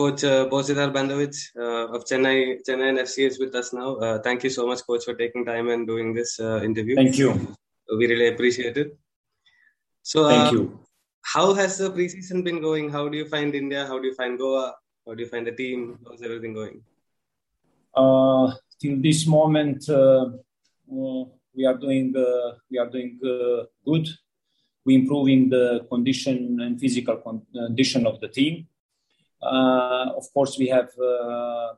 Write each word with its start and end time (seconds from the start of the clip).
Coach 0.00 0.24
uh, 0.24 0.48
Božidar 0.48 0.88
Bandović 0.96 1.36
uh, 1.64 1.94
of 1.94 2.04
Chennai, 2.08 2.36
Chennaiyin 2.66 2.98
FC 3.06 3.26
is 3.30 3.38
with 3.38 3.54
us 3.54 3.72
now. 3.72 3.96
Uh, 3.96 4.18
thank 4.26 4.42
you 4.44 4.50
so 4.58 4.66
much, 4.66 4.80
Coach, 4.86 5.04
for 5.04 5.14
taking 5.14 5.44
time 5.44 5.68
and 5.68 5.86
doing 5.86 6.14
this 6.14 6.40
uh, 6.40 6.60
interview. 6.68 6.94
Thank 6.96 7.18
you. 7.18 7.30
We 7.98 8.06
really 8.06 8.28
appreciate 8.28 8.78
it. 8.78 8.96
So, 10.02 10.28
Thank 10.28 10.48
uh, 10.48 10.52
you. 10.52 10.80
how 11.34 11.52
has 11.52 11.76
the 11.76 11.90
preseason 11.90 12.42
been 12.48 12.62
going? 12.62 12.88
How 12.96 13.08
do 13.10 13.18
you 13.18 13.26
find 13.34 13.54
India? 13.54 13.86
How 13.86 13.98
do 13.98 14.06
you 14.06 14.14
find 14.14 14.38
Goa? 14.38 14.74
How 15.06 15.14
do 15.14 15.22
you 15.22 15.28
find 15.28 15.46
the 15.46 15.52
team? 15.52 15.98
How's 16.06 16.22
everything 16.22 16.54
going? 16.54 16.82
Uh, 17.94 18.54
till 18.80 18.96
this 19.02 19.26
moment, 19.26 19.86
uh, 19.90 20.26
uh, 20.96 21.24
we 21.54 21.66
are 21.66 21.76
doing 21.84 22.16
uh, 22.16 22.54
we 22.70 22.78
are 22.78 22.88
doing 22.96 23.18
uh, 23.34 23.64
good. 23.84 24.08
We 24.86 24.94
improving 24.94 25.50
the 25.50 25.86
condition 25.92 26.58
and 26.64 26.80
physical 26.80 27.16
condition 27.18 28.06
of 28.06 28.18
the 28.20 28.28
team. 28.28 28.66
Uh, 29.42 30.12
of 30.16 30.32
course, 30.32 30.58
we 30.58 30.68
have 30.68 30.90
uh, 30.98 31.72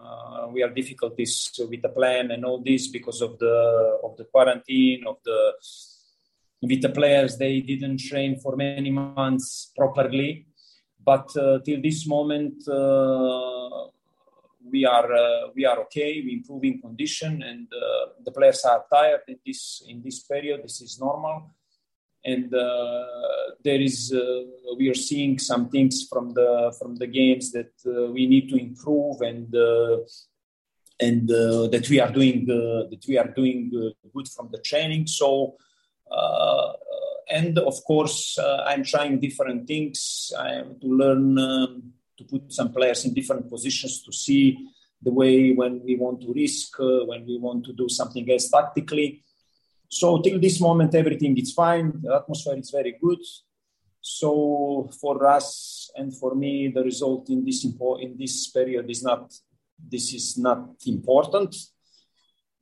uh, 0.00 0.48
we 0.52 0.60
have 0.60 0.74
difficulties 0.74 1.50
with 1.68 1.82
the 1.82 1.88
plan 1.88 2.30
and 2.30 2.44
all 2.44 2.62
this 2.62 2.88
because 2.88 3.20
of 3.20 3.38
the 3.38 3.98
of 4.04 4.16
the 4.16 4.24
quarantine 4.24 5.04
of 5.06 5.16
the 5.24 5.52
with 6.62 6.82
the 6.82 6.90
players. 6.90 7.36
They 7.36 7.60
didn't 7.60 7.98
train 7.98 8.38
for 8.38 8.54
many 8.56 8.90
months 8.90 9.72
properly, 9.76 10.46
but 11.04 11.34
uh, 11.36 11.58
till 11.64 11.82
this 11.82 12.06
moment. 12.06 12.66
Uh, 12.68 13.88
we 14.72 14.84
are 14.84 15.10
uh, 15.10 15.48
we 15.56 15.64
are 15.64 15.80
okay. 15.80 16.22
We 16.22 16.34
improving 16.34 16.80
condition, 16.80 17.42
and 17.42 17.66
the 18.22 18.30
players 18.30 18.62
are 18.64 18.84
tired 18.92 19.22
in 19.26 19.38
this 19.44 19.82
in 19.88 20.02
this 20.02 20.20
period. 20.20 20.62
This 20.62 20.82
is 20.82 21.00
normal, 21.00 21.50
and 22.24 22.54
uh, 22.54 23.04
there 23.64 23.80
is 23.80 24.12
uh, 24.12 24.42
we 24.76 24.88
are 24.88 24.94
seeing 24.94 25.38
some 25.38 25.68
things 25.70 26.06
from 26.08 26.34
the 26.34 26.74
from 26.78 26.96
the 26.96 27.06
games 27.06 27.52
that 27.52 27.72
uh, 27.86 28.10
we 28.12 28.26
need 28.26 28.48
to 28.50 28.56
improve, 28.56 29.20
and 29.22 29.54
uh, 29.54 29.98
and 31.00 31.30
uh, 31.30 31.66
that 31.68 31.88
we 31.88 32.00
are 32.00 32.12
doing 32.12 32.42
uh, 32.50 32.88
that 32.90 33.04
we 33.08 33.16
are 33.18 33.28
doing 33.28 33.70
good 34.14 34.28
from 34.28 34.48
the 34.52 34.58
training. 34.58 35.06
So. 35.06 35.56
And 37.32 37.56
of 37.60 37.84
course, 37.84 38.36
I'm 38.66 38.82
trying 38.82 39.20
different 39.20 39.68
things. 39.68 40.32
I 40.36 40.62
to 40.82 40.88
learn 40.88 41.38
um, 41.38 41.92
to 42.18 42.24
put 42.24 42.52
some 42.52 42.72
players 42.72 43.04
in 43.04 43.14
different 43.14 43.48
positions 43.48 44.02
to 44.02 44.12
see 44.12 44.58
the 45.00 45.12
way 45.12 45.52
when 45.52 45.80
we 45.84 45.94
want 45.94 46.22
to 46.22 46.32
risk, 46.32 46.76
when 46.80 47.24
we 47.24 47.38
want 47.38 47.64
to 47.66 47.72
do 47.72 47.88
something 47.88 48.28
else 48.28 48.48
tactically. 48.50 49.22
So 49.90 50.22
till 50.22 50.38
this 50.38 50.60
moment, 50.60 50.94
everything 50.94 51.36
is 51.36 51.52
fine. 51.52 52.00
The 52.00 52.14
atmosphere 52.14 52.56
is 52.56 52.70
very 52.70 52.96
good. 53.02 53.18
So 54.00 54.88
for 55.00 55.26
us 55.26 55.90
and 55.96 56.16
for 56.16 56.36
me, 56.36 56.68
the 56.68 56.84
result 56.84 57.28
in 57.28 57.44
this 57.44 57.66
impo- 57.66 58.00
in 58.00 58.16
this 58.16 58.48
period 58.50 58.88
is 58.88 59.02
not. 59.02 59.34
This 59.76 60.14
is 60.14 60.38
not 60.38 60.76
important. 60.86 61.56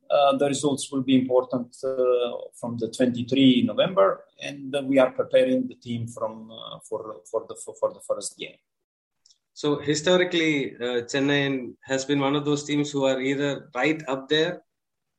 Uh, 0.09 0.37
the 0.37 0.47
results 0.47 0.91
will 0.91 1.03
be 1.03 1.19
important 1.19 1.75
uh, 1.83 2.31
from 2.59 2.77
the 2.77 2.87
23 2.87 3.63
November, 3.63 4.25
and 4.41 4.75
we 4.87 4.97
are 4.97 5.11
preparing 5.11 5.67
the 5.67 5.75
team 5.75 6.07
from 6.07 6.49
uh, 6.49 6.79
for 6.79 7.21
for 7.29 7.45
the 7.47 7.55
for, 7.63 7.75
for 7.79 7.93
the 7.93 8.01
first 8.07 8.37
game. 8.39 8.57
So 9.53 9.77
historically, 9.77 10.75
uh, 10.77 11.05
Chennai 11.11 11.73
has 11.83 12.05
been 12.05 12.19
one 12.19 12.35
of 12.35 12.43
those 12.43 12.63
teams 12.63 12.89
who 12.89 13.05
are 13.05 13.21
either 13.21 13.69
right 13.75 14.01
up 14.07 14.29
there 14.29 14.63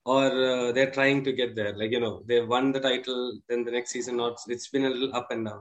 or 0.04 0.26
uh, 0.26 0.72
they're 0.72 0.90
trying 0.90 1.24
to 1.24 1.32
get 1.32 1.54
there. 1.54 1.76
Like 1.76 1.90
you 1.90 2.00
know, 2.00 2.22
they 2.26 2.40
won 2.40 2.72
the 2.72 2.80
title, 2.80 3.38
then 3.48 3.64
the 3.64 3.70
next 3.70 3.90
season, 3.90 4.16
not. 4.16 4.38
It's 4.48 4.68
been 4.68 4.84
a 4.84 4.90
little 4.90 5.14
up 5.14 5.30
and 5.30 5.46
down. 5.46 5.60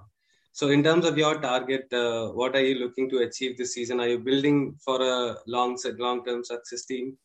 So 0.51 0.69
in 0.69 0.83
terms 0.83 1.05
of 1.05 1.17
your 1.17 1.39
target, 1.39 1.91
uh, 1.93 2.29
what 2.29 2.55
are 2.55 2.63
you 2.63 2.75
looking 2.79 3.09
to 3.11 3.19
achieve 3.19 3.57
this 3.57 3.73
season? 3.73 3.99
Are 3.99 4.07
you 4.07 4.19
building 4.19 4.75
for 4.83 5.01
a 5.01 5.37
long 5.47 5.77
long 5.97 6.25
term 6.25 6.43
success 6.43 6.85
team? 6.85 7.17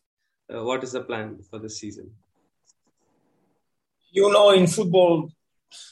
Uh, 0.52 0.62
what 0.62 0.84
is 0.84 0.92
the 0.92 1.00
plan 1.00 1.38
for 1.50 1.58
this 1.58 1.78
season? 1.80 2.10
You 4.12 4.30
know, 4.30 4.50
in 4.50 4.66
football, 4.66 5.30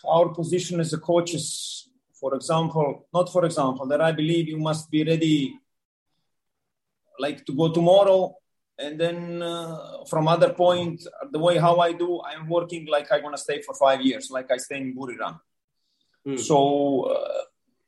our 0.04 0.28
position 0.28 0.78
as 0.78 0.92
a 0.92 0.98
coach 0.98 1.34
is, 1.34 1.88
for 2.20 2.34
example, 2.34 3.08
not 3.12 3.32
for 3.32 3.44
example, 3.44 3.86
that 3.86 4.00
I 4.00 4.12
believe 4.12 4.48
you 4.48 4.58
must 4.58 4.90
be 4.90 5.02
ready, 5.02 5.58
like 7.18 7.44
to 7.46 7.52
go 7.56 7.72
tomorrow, 7.72 8.36
and 8.78 8.98
then 8.98 9.42
uh, 9.42 10.04
from 10.08 10.28
other 10.28 10.52
point, 10.52 11.06
the 11.30 11.38
way 11.38 11.58
how 11.58 11.78
I 11.78 11.92
do, 11.92 12.20
I'm 12.22 12.48
working 12.48 12.86
like 12.86 13.12
I 13.12 13.20
want 13.20 13.36
to 13.36 13.42
stay 13.42 13.60
for 13.62 13.74
five 13.74 14.00
years, 14.00 14.30
like 14.30 14.50
I 14.50 14.56
stay 14.56 14.78
in 14.78 14.96
Buriram. 14.96 15.40
Hmm. 16.24 16.36
So 16.36 17.02
uh, 17.02 17.42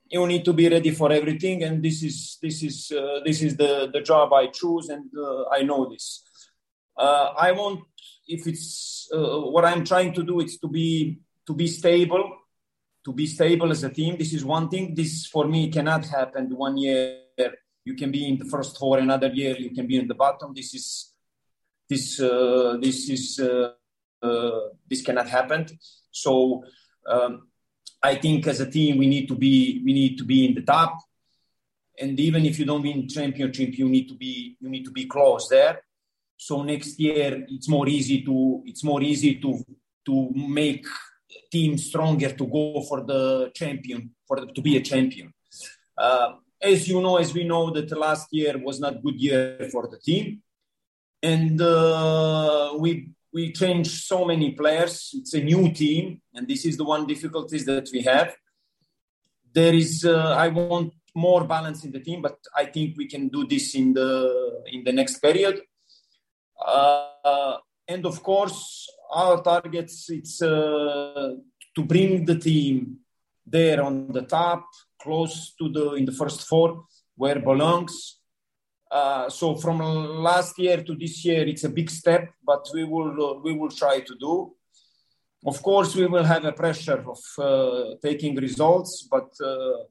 you 0.09 0.27
need 0.27 0.45
to 0.45 0.53
be 0.53 0.69
ready 0.69 0.91
for 0.91 1.11
everything, 1.11 1.63
and 1.63 1.83
this 1.83 2.03
is 2.03 2.39
this 2.43 2.63
is 2.63 2.93
uh, 2.93 3.21
this 3.25 3.43
is 3.43 3.57
the 3.57 3.91
the 3.93 4.01
job 4.01 4.33
I 4.33 4.49
choose, 4.49 4.89
and 4.89 5.11
uh, 5.17 5.45
I 5.51 5.63
know 5.63 5.89
this. 5.89 6.23
Uh, 6.97 7.33
I 7.37 7.53
want 7.53 7.81
if 8.29 8.47
it's 8.47 9.09
uh, 9.13 9.41
what 9.41 9.65
I'm 9.65 9.85
trying 9.85 10.13
to 10.15 10.23
do 10.23 10.41
is 10.41 10.59
to 10.59 10.69
be 10.69 11.19
to 11.47 11.55
be 11.55 11.67
stable, 11.67 12.31
to 13.05 13.13
be 13.13 13.27
stable 13.27 13.71
as 13.71 13.85
a 13.85 13.91
team. 13.91 14.17
This 14.19 14.33
is 14.33 14.45
one 14.45 14.69
thing. 14.69 14.95
This 14.95 15.27
for 15.27 15.47
me 15.47 15.71
cannot 15.71 16.05
happen. 16.07 16.55
One 16.57 16.77
year 16.77 17.24
you 17.85 17.95
can 17.95 18.11
be 18.11 18.27
in 18.27 18.39
the 18.39 18.47
first 18.47 18.79
four, 18.79 18.99
another 18.99 19.29
year 19.29 19.57
you 19.57 19.71
can 19.71 19.87
be 19.87 19.99
in 19.99 20.09
the 20.09 20.15
bottom. 20.15 20.53
This 20.55 20.75
is 20.75 21.13
this 21.89 22.21
uh, 22.21 22.79
this 22.81 23.09
is 23.11 23.39
uh, 23.39 23.73
uh, 24.23 24.61
this 24.89 25.03
cannot 25.03 25.29
happen. 25.29 25.67
So 26.11 26.65
um, 27.07 27.49
I 28.03 28.15
think 28.17 28.47
as 28.47 28.61
a 28.61 28.71
team 28.71 28.99
we 28.99 29.07
need 29.07 29.29
to 29.29 29.37
be 29.37 29.83
we 29.85 29.93
need 29.93 30.17
to 30.19 30.25
be 30.25 30.47
in 30.47 30.55
the 30.55 30.63
top. 30.63 30.99
And 32.01 32.19
even 32.19 32.45
if 32.45 32.59
you 32.59 32.65
don't 32.65 32.83
win 32.83 33.09
championship, 33.09 33.79
you 33.79 33.89
need 33.89 34.09
to 34.09 34.15
be 34.15 34.57
you 34.61 34.69
need 34.69 34.85
to 34.85 34.91
be 34.91 35.07
close 35.07 35.49
there. 35.49 35.83
So 36.37 36.63
next 36.63 36.99
year 36.99 37.45
it's 37.49 37.69
more 37.69 37.89
easy 37.89 38.23
to 38.23 38.63
it's 38.65 38.83
more 38.83 39.03
easy 39.03 39.37
to 39.41 39.63
to 40.07 40.31
make 40.35 40.87
team 41.51 41.77
stronger 41.79 42.31
to 42.33 42.47
go 42.47 42.83
for 42.89 43.05
the 43.05 43.51
champion 43.55 44.11
for 44.27 44.41
the, 44.41 44.47
to 44.47 44.63
be 44.63 44.77
a 44.77 44.81
champion. 44.81 45.33
Uh, 45.97 46.33
as 46.61 46.89
you 46.89 47.01
know, 47.01 47.17
as 47.17 47.35
we 47.35 47.45
know 47.45 47.71
that 47.71 47.91
last 47.97 48.29
year 48.33 48.59
was 48.59 48.81
not 48.81 49.03
good 49.03 49.21
year 49.21 49.69
for 49.71 49.89
the 49.89 49.99
team, 49.99 50.43
and 51.23 51.61
uh, 51.61 52.75
we 52.79 53.11
we 53.33 53.53
changed 53.53 54.05
so 54.05 54.25
many 54.25 54.53
players. 54.53 55.11
It's 55.15 55.35
a 55.35 55.43
new 55.43 55.73
team, 55.73 56.21
and 56.35 56.47
this 56.47 56.65
is 56.65 56.77
the 56.77 56.85
one 56.85 57.07
difficulties 57.07 57.65
that 57.67 57.89
we 57.93 58.03
have. 58.03 58.35
There 59.53 59.75
is 59.75 60.05
uh, 60.05 60.35
I 60.37 60.49
want 60.49 60.93
more 61.15 61.45
balance 61.45 61.85
in 61.85 61.93
the 61.93 62.01
team, 62.01 62.23
but 62.23 62.39
I 62.57 62.65
think 62.67 62.97
we 62.97 63.07
can 63.07 63.29
do 63.29 63.47
this 63.47 63.75
in 63.75 63.93
the 63.95 64.63
in 64.67 64.85
the 64.85 64.93
next 64.93 65.19
period. 65.19 65.61
Uh, 66.65 67.57
and 67.87 68.07
of 68.07 68.23
course, 68.23 68.89
our 69.13 69.43
targets 69.43 70.11
it's 70.11 70.43
uh, 70.43 71.35
to 71.75 71.83
bring 71.83 72.25
the 72.25 72.39
team 72.39 72.99
there 73.47 73.83
on 73.83 74.13
the 74.13 74.23
top, 74.23 74.65
close 75.05 75.55
to 75.59 75.65
the 75.77 75.87
in 75.99 76.05
the 76.05 76.17
first 76.21 76.41
four 76.51 76.69
where 77.17 77.41
belongs. 77.41 77.95
Uh, 78.91 79.29
so 79.29 79.55
from 79.57 79.79
last 80.31 80.59
year 80.59 80.79
to 80.83 80.95
this 80.95 81.25
year, 81.25 81.47
it's 81.53 81.65
a 81.65 81.69
big 81.69 81.91
step, 81.91 82.25
but 82.51 82.63
we 82.75 82.85
will 82.85 83.15
uh, 83.29 83.35
we 83.47 83.53
will 83.59 83.71
try 83.83 83.97
to 84.01 84.15
do. 84.27 84.35
Of 85.47 85.63
course, 85.63 85.95
we 85.95 86.07
will 86.07 86.25
have 86.25 86.45
a 86.45 86.53
pressure 86.53 87.05
of 87.15 87.21
uh, 87.39 87.97
taking 88.03 88.35
results, 88.37 89.07
but 89.11 89.29
uh, 89.41 89.85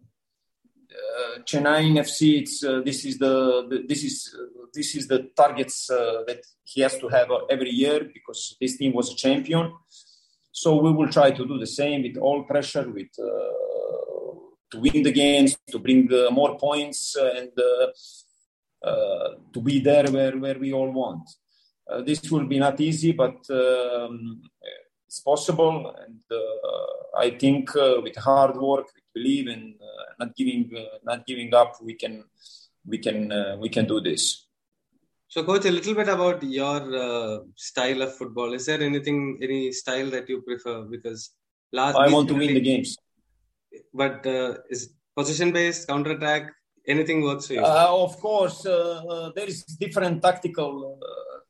uh, 0.94 1.40
Chennaiyin 1.44 1.96
FC, 2.00 2.42
it's 2.42 2.64
uh, 2.64 2.82
this 2.84 3.06
is 3.06 3.18
the, 3.18 3.68
the 3.70 3.86
this 3.88 4.04
is 4.04 4.36
uh, 4.40 4.66
this 4.74 4.96
is 4.96 5.08
the 5.08 5.30
targets 5.36 5.90
uh, 5.90 6.24
that 6.28 6.42
he 6.64 6.82
has 6.82 6.98
to 6.98 7.08
have 7.08 7.28
every 7.50 7.70
year 7.70 8.00
because 8.14 8.56
this 8.60 8.78
team 8.78 8.94
was 8.94 9.12
a 9.12 9.16
champion. 9.16 9.74
So 10.52 10.78
we 10.78 10.92
will 10.92 11.10
try 11.10 11.32
to 11.32 11.46
do 11.48 11.58
the 11.58 11.68
same 11.68 12.04
with 12.04 12.18
all 12.18 12.44
pressure, 12.44 12.88
with 12.90 13.14
to 14.74 14.80
win 14.86 15.04
the 15.08 15.16
games, 15.24 15.56
to 15.74 15.80
bring 15.86 16.02
uh, 16.12 16.30
more 16.40 16.54
points, 16.58 17.00
uh, 17.24 17.32
and 17.40 17.54
uh, 17.72 17.88
uh, 18.90 19.30
to 19.54 19.60
be 19.70 19.76
there 19.90 20.08
where 20.16 20.36
where 20.44 20.60
we 20.66 20.70
all 20.80 20.92
want. 21.02 21.26
Uh, 21.90 22.02
this 22.10 22.22
will 22.32 22.48
be 22.54 22.60
not 22.66 22.78
easy, 22.90 23.12
but 23.24 23.38
um, 23.62 24.42
it's 25.08 25.22
possible, 25.32 25.76
and 26.04 26.24
uh, 26.42 27.20
I 27.26 27.30
think 27.42 27.76
uh, 27.76 27.96
with 28.06 28.16
hard 28.30 28.56
work, 28.70 28.88
with 28.96 29.08
belief, 29.18 29.46
and 29.56 29.76
uh, 29.90 30.06
not 30.20 30.36
giving 30.40 30.64
uh, 30.84 30.98
not 31.10 31.28
giving 31.30 31.54
up, 31.62 31.72
we 31.90 31.94
can 32.04 32.16
we 32.92 32.98
can 33.06 33.32
uh, 33.32 33.56
we 33.60 33.70
can 33.70 33.86
do 33.94 34.00
this. 34.10 34.48
So, 35.34 35.44
coach, 35.44 35.66
a 35.66 35.72
little 35.72 35.96
bit 35.96 36.10
about 36.10 36.44
your 36.44 36.82
uh, 36.96 37.40
style 37.56 38.04
of 38.04 38.16
football. 38.16 38.54
Is 38.54 38.68
there 38.68 38.82
anything, 38.82 39.40
any 39.42 39.72
style 39.72 40.12
that 40.12 40.30
you 40.30 40.42
prefer? 40.42 40.84
Because 40.84 41.32
last 41.72 41.96
I 41.96 42.10
want 42.16 42.28
to 42.30 42.36
win 42.36 42.54
the 42.54 42.62
games. 42.62 42.96
But 43.94 44.26
uh, 44.26 44.56
is 44.70 44.94
position 45.16 45.52
based, 45.52 45.88
counter 45.88 46.12
attack, 46.12 46.52
anything 46.88 47.22
works 47.24 47.48
for 47.48 47.54
you? 47.54 47.62
Uh, 47.62 47.88
of 47.90 48.20
course, 48.20 48.66
uh, 48.66 49.04
uh, 49.08 49.32
there 49.36 49.48
is 49.48 49.64
different 49.64 50.22
tactical 50.22 51.00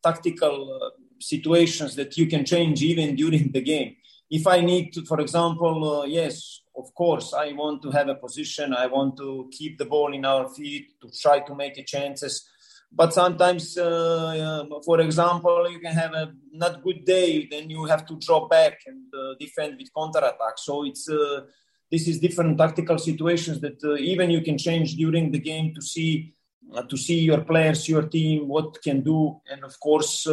tactical 0.03 0.91
situations 1.19 1.95
that 1.95 2.17
you 2.17 2.27
can 2.27 2.43
change 2.43 2.83
even 2.83 3.15
during 3.21 3.51
the 3.51 3.61
game. 3.61 3.95
If 4.29 4.47
I 4.47 4.61
need 4.61 4.93
to, 4.93 5.05
for 5.05 5.19
example, 5.21 6.05
yes, 6.07 6.61
of 6.75 6.93
course, 6.95 7.33
I 7.33 7.53
want 7.53 7.81
to 7.83 7.91
have 7.91 8.09
a 8.09 8.15
position. 8.15 8.73
I 8.73 8.87
want 8.87 9.15
to 9.17 9.49
keep 9.51 9.77
the 9.77 9.85
ball 9.85 10.13
in 10.13 10.25
our 10.25 10.49
feet 10.49 10.99
to 11.01 11.09
try 11.21 11.39
to 11.41 11.55
make 11.55 11.77
a 11.77 11.83
chances. 11.83 12.49
But 12.95 13.13
sometimes, 13.13 13.75
uh, 13.77 14.65
for 14.85 14.99
example, 15.01 15.69
you 15.69 15.79
can 15.79 15.93
have 15.93 16.13
a 16.13 16.31
not 16.51 16.83
good 16.83 17.05
day, 17.05 17.47
then 17.49 17.69
you 17.69 17.85
have 17.85 18.05
to 18.05 18.17
drop 18.17 18.51
back 18.51 18.81
and 18.85 19.05
uh, 19.13 19.33
defend 19.39 19.77
with 19.79 19.89
counter 19.97 20.19
attack. 20.19 20.57
So 20.57 20.85
it's 20.85 21.09
uh, 21.09 21.41
this 21.93 22.07
is 22.07 22.19
different 22.19 22.57
tactical 22.57 22.97
situations 22.97 23.61
that 23.61 23.79
uh, 23.83 23.93
even 24.11 24.31
you 24.31 24.41
can 24.41 24.57
change 24.57 24.95
during 24.95 25.31
the 25.31 25.37
game 25.37 25.67
to 25.75 25.81
see 25.81 26.33
uh, 26.75 26.81
to 26.91 26.97
see 26.97 27.19
your 27.19 27.41
players, 27.41 27.87
your 27.87 28.05
team, 28.15 28.47
what 28.47 28.81
can 28.81 29.01
do, 29.01 29.19
and 29.51 29.63
of 29.63 29.79
course. 29.79 30.27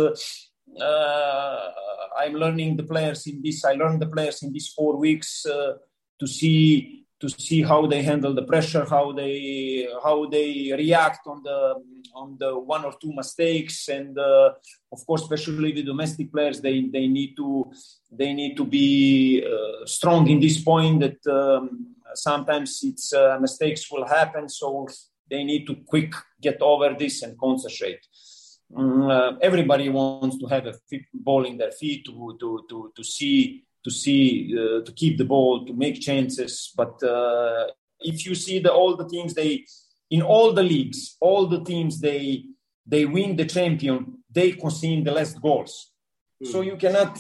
I'm 2.23 2.35
learning 2.35 2.77
the 2.77 2.89
players 2.93 3.27
in 3.27 3.41
this. 3.43 3.65
I 3.65 3.75
learned 3.75 4.01
the 4.03 4.13
players 4.15 4.43
in 4.43 4.53
these 4.53 4.69
four 4.69 4.97
weeks 4.97 5.43
to 6.21 6.27
see 6.27 7.00
to 7.21 7.29
see 7.29 7.63
how 7.63 7.87
they 7.87 8.03
handle 8.03 8.35
the 8.35 8.43
pressure, 8.43 8.87
how 8.89 9.13
they 9.13 9.87
how 10.03 10.27
they 10.27 10.73
react 10.77 11.27
on 11.27 11.43
the 11.43 11.75
on 12.15 12.37
the 12.39 12.59
one 12.59 12.85
or 12.85 12.95
two 13.01 13.13
mistakes, 13.13 13.89
and 13.89 14.19
uh, 14.19 14.53
of 14.91 15.07
course, 15.07 15.23
especially 15.23 15.73
the 15.73 15.83
domestic 15.83 16.33
players, 16.33 16.61
they 16.61 16.89
they 16.93 17.07
need 17.07 17.37
to 17.37 17.71
they 18.11 18.33
need 18.33 18.57
to 18.57 18.65
be 18.65 19.45
uh, 19.45 19.85
strong 19.85 20.29
in 20.29 20.41
this 20.41 20.63
point 20.63 21.01
that 21.01 21.21
um, 21.27 21.95
sometimes 22.15 22.81
it's 22.83 23.13
uh, 23.13 23.39
mistakes 23.41 23.91
will 23.91 24.07
happen, 24.07 24.49
so 24.49 24.89
they 25.29 25.45
need 25.45 25.67
to 25.67 25.77
quick 25.87 26.13
get 26.41 26.61
over 26.63 26.95
this 26.99 27.23
and 27.23 27.39
concentrate. 27.39 28.01
Um, 28.75 29.39
everybody 29.43 29.89
wants 29.89 30.39
to 30.39 30.47
have 30.47 30.67
a 30.67 30.75
ball 31.13 31.45
in 31.45 31.59
their 31.59 31.73
feet 31.73 32.07
to 32.07 32.37
to 32.41 32.65
to 32.69 32.93
to 32.97 33.05
see 33.05 33.65
to 33.85 33.91
see 33.91 34.55
uh, 34.59 34.85
to 34.85 34.93
keep 34.93 35.19
the 35.19 35.25
ball 35.25 35.65
to 35.67 35.73
make 35.73 36.01
chances. 36.01 36.73
But 36.77 37.03
uh, 37.03 37.67
if 38.01 38.27
you 38.27 38.35
see 38.35 38.59
the 38.59 38.73
all 38.73 38.97
the 38.97 39.09
teams 39.09 39.35
they 39.35 39.65
in 40.11 40.23
all 40.23 40.53
the 40.53 40.63
leagues 40.63 41.17
all 41.21 41.47
the 41.47 41.63
teams 41.63 42.01
they 42.01 42.45
they 42.87 43.05
win 43.05 43.37
the 43.37 43.45
champion 43.45 44.19
they 44.31 44.53
concede 44.53 45.05
the 45.05 45.13
less 45.13 45.35
goals. 45.35 45.93
Mm. 46.43 46.53
so 46.53 46.61
you 46.63 46.77
cannot 46.77 47.19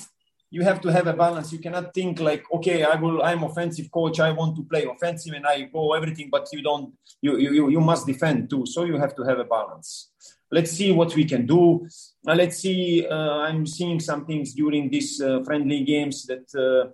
you 0.52 0.62
have 0.64 0.80
to 0.80 0.90
have 0.90 1.06
a 1.06 1.12
balance. 1.12 1.52
You 1.52 1.60
cannot 1.60 1.94
think 1.94 2.18
like 2.18 2.44
okay 2.52 2.82
i 2.82 2.96
will 2.96 3.22
i'm 3.22 3.44
offensive 3.44 3.88
coach 3.90 4.18
i 4.20 4.30
want 4.32 4.56
to 4.56 4.64
play 4.64 4.84
offensive 4.84 5.34
and 5.34 5.46
i 5.46 5.62
go 5.62 5.92
everything 5.92 6.28
but 6.30 6.48
you 6.52 6.62
don't 6.62 6.92
you 7.22 7.36
you, 7.38 7.68
you 7.68 7.80
must 7.80 8.06
defend 8.06 8.50
too. 8.50 8.64
So 8.66 8.84
you 8.84 8.96
have 8.98 9.14
to 9.16 9.22
have 9.22 9.38
a 9.38 9.44
balance 9.44 10.10
let's 10.50 10.72
see 10.72 10.92
what 10.92 11.14
we 11.14 11.24
can 11.24 11.46
do. 11.46 11.86
Uh, 12.26 12.34
let's 12.34 12.58
see. 12.58 13.06
Uh, 13.06 13.38
I'm 13.46 13.66
seeing 13.66 14.00
some 14.00 14.26
things 14.26 14.54
during 14.54 14.90
these 14.90 15.20
uh, 15.20 15.42
friendly 15.44 15.84
games 15.84 16.26
that 16.26 16.46
uh, 16.54 16.90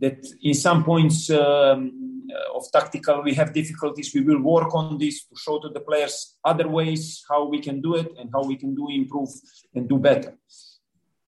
that 0.00 0.26
in 0.42 0.54
some 0.54 0.84
points 0.84 1.30
um, 1.30 2.28
uh, 2.30 2.56
of 2.56 2.64
tactical 2.72 3.22
we 3.22 3.34
have 3.34 3.52
difficulties. 3.52 4.12
We 4.14 4.22
will 4.22 4.42
work 4.42 4.74
on 4.74 4.98
this 4.98 5.24
to 5.24 5.36
show 5.36 5.58
to 5.60 5.68
the 5.68 5.80
players 5.80 6.36
other 6.44 6.68
ways 6.68 7.24
how 7.28 7.46
we 7.46 7.60
can 7.60 7.80
do 7.80 7.96
it 7.96 8.08
and 8.18 8.30
how 8.32 8.44
we 8.44 8.56
can 8.56 8.74
do 8.74 8.88
improve 8.90 9.30
and 9.74 9.88
do 9.88 9.98
better. 9.98 10.36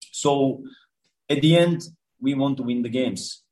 So 0.00 0.62
at 1.28 1.40
the 1.40 1.56
end, 1.56 1.82
we 2.20 2.34
want 2.34 2.56
to 2.58 2.62
win 2.62 2.82
the 2.82 2.88
games 2.88 3.42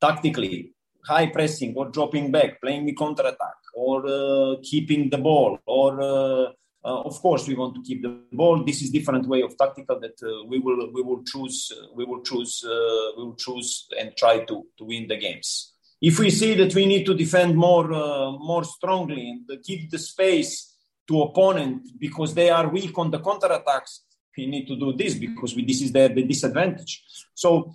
tactically. 0.00 0.74
High 1.06 1.26
pressing 1.26 1.74
or 1.76 1.88
dropping 1.88 2.30
back, 2.30 2.60
playing 2.60 2.84
the 2.84 2.94
counter 2.94 3.22
attack, 3.22 3.56
or 3.74 4.06
uh, 4.06 4.56
keeping 4.62 5.08
the 5.08 5.16
ball, 5.16 5.58
or 5.64 6.52
uh, 6.82 7.02
of 7.02 7.20
course, 7.20 7.46
we 7.46 7.54
want 7.54 7.74
to 7.74 7.82
keep 7.82 8.02
the 8.02 8.20
ball. 8.32 8.64
This 8.64 8.80
is 8.82 8.90
different 8.90 9.26
way 9.26 9.42
of 9.42 9.56
tactical 9.56 10.00
that 10.00 10.18
uh, 10.22 10.44
we 10.46 10.58
will 10.58 10.90
we 10.92 11.02
will 11.02 11.22
choose 11.24 11.70
uh, 11.76 11.86
we 11.94 12.04
will 12.04 12.22
choose 12.22 12.64
uh, 12.64 13.12
we 13.16 13.24
will 13.24 13.36
choose 13.36 13.86
and 13.98 14.16
try 14.16 14.44
to 14.44 14.66
to 14.78 14.84
win 14.84 15.06
the 15.06 15.16
games. 15.16 15.74
If 16.00 16.18
we 16.18 16.30
see 16.30 16.54
that 16.54 16.74
we 16.74 16.86
need 16.86 17.04
to 17.04 17.14
defend 17.14 17.54
more 17.54 17.92
uh, 17.92 18.32
more 18.32 18.64
strongly 18.64 19.28
and 19.28 19.62
give 19.62 19.90
the 19.90 19.98
space 19.98 20.74
to 21.08 21.22
opponent 21.22 21.88
because 21.98 22.32
they 22.32 22.48
are 22.48 22.68
weak 22.68 22.96
on 22.96 23.10
the 23.10 23.20
counter 23.20 23.52
attacks, 23.52 24.04
we 24.36 24.46
need 24.46 24.66
to 24.66 24.76
do 24.76 24.94
this 24.94 25.14
because 25.14 25.54
we, 25.54 25.64
this 25.64 25.82
is 25.82 25.92
the, 25.92 26.08
the 26.08 26.22
disadvantage. 26.22 27.02
So 27.34 27.74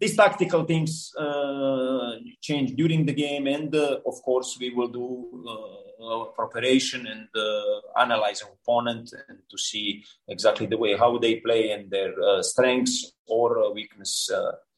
these 0.00 0.16
tactical 0.16 0.64
things 0.64 1.12
uh, 1.16 2.16
change 2.40 2.74
during 2.74 3.06
the 3.06 3.12
game, 3.12 3.46
and 3.46 3.74
uh, 3.74 3.98
of 4.06 4.20
course, 4.22 4.56
we 4.60 4.70
will 4.70 4.88
do 4.88 5.06
uh, 5.48 6.24
preparation 6.36 7.06
and 7.06 7.28
uh, 7.36 8.00
analyze 8.00 8.42
our 8.42 8.50
opponent 8.62 9.12
and 9.28 9.38
to 9.50 9.56
see 9.56 10.04
exactly 10.28 10.66
the 10.66 10.76
way 10.76 10.96
how 10.96 11.16
they 11.18 11.36
play 11.36 11.70
and 11.70 11.90
their 11.90 12.12
uh, 12.22 12.42
strengths 12.42 13.12
or 13.26 13.72
weakness 13.72 14.30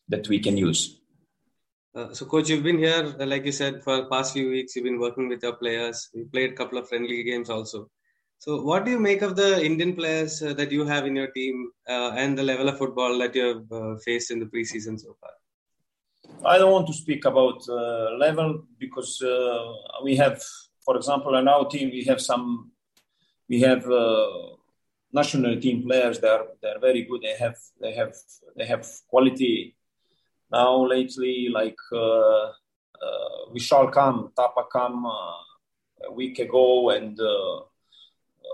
that 0.09 0.29
we 0.29 0.39
can 0.39 0.57
use. 0.57 1.01
so, 2.13 2.27
coach, 2.27 2.51
you've 2.51 2.63
been 2.63 2.79
here, 2.79 3.03
like 3.19 3.45
you 3.47 3.53
said, 3.53 3.83
for 3.83 4.07
past 4.11 4.35
few 4.35 4.51
weeks. 4.51 4.77
You've 4.77 4.85
been 4.85 5.01
working 5.01 5.29
with 5.29 5.43
your 5.43 5.55
players. 5.55 6.11
You 6.13 6.29
played 6.31 6.53
a 6.53 6.55
couple 6.55 6.79
of 6.79 6.89
friendly 6.89 7.23
games 7.25 7.49
also. 7.49 7.89
So, 8.39 8.63
what 8.63 8.85
do 8.85 8.91
you 8.91 8.99
make 9.01 9.23
of 9.23 9.35
the 9.35 9.65
Indian 9.65 9.95
players 9.95 10.43
uh, 10.43 10.53
that 10.55 10.71
you 10.71 10.85
have 10.85 11.07
in 11.07 11.17
your 11.17 11.29
team 11.29 11.71
uh, 11.89 12.11
and 12.13 12.37
the 12.37 12.43
level 12.43 12.69
of 12.69 12.79
football 12.79 13.19
that 13.19 13.35
you 13.35 13.43
have 13.43 13.73
uh, 13.73 13.97
faced 14.05 14.31
in 14.31 14.39
the 14.39 14.47
preseason 14.47 15.01
so 15.01 15.17
far? 15.21 15.31
I 16.45 16.59
don't 16.59 16.73
want 16.73 16.87
to 16.89 16.93
speak 16.93 17.25
about 17.25 17.67
uh, 17.69 18.11
level 18.19 18.65
because 18.79 19.21
uh, 19.23 19.73
we 20.05 20.17
have, 20.17 20.43
for 20.85 20.97
example, 20.97 21.35
in 21.37 21.49
our 21.49 21.67
team 21.69 21.91
we 21.91 22.05
have 22.05 22.21
some, 22.21 22.73
we 23.49 23.61
have 23.61 23.89
uh, 23.91 24.27
national 25.13 25.59
team 25.61 25.83
players. 25.83 26.21
They 26.21 26.29
are 26.29 26.47
are 26.63 26.79
very 26.79 27.03
good. 27.05 27.23
They 27.23 27.37
have 27.39 27.57
they 27.81 27.95
have 27.95 28.15
they 28.57 28.67
have 28.67 28.87
quality. 29.09 29.77
Now 30.53 30.85
lately, 30.85 31.49
like 31.53 31.79
Vishal 33.53 33.93
Kam, 33.93 34.31
Thapa 34.39 34.65
Kam, 34.73 35.05
a 35.07 36.13
week 36.13 36.39
ago, 36.39 36.91
and 36.91 37.19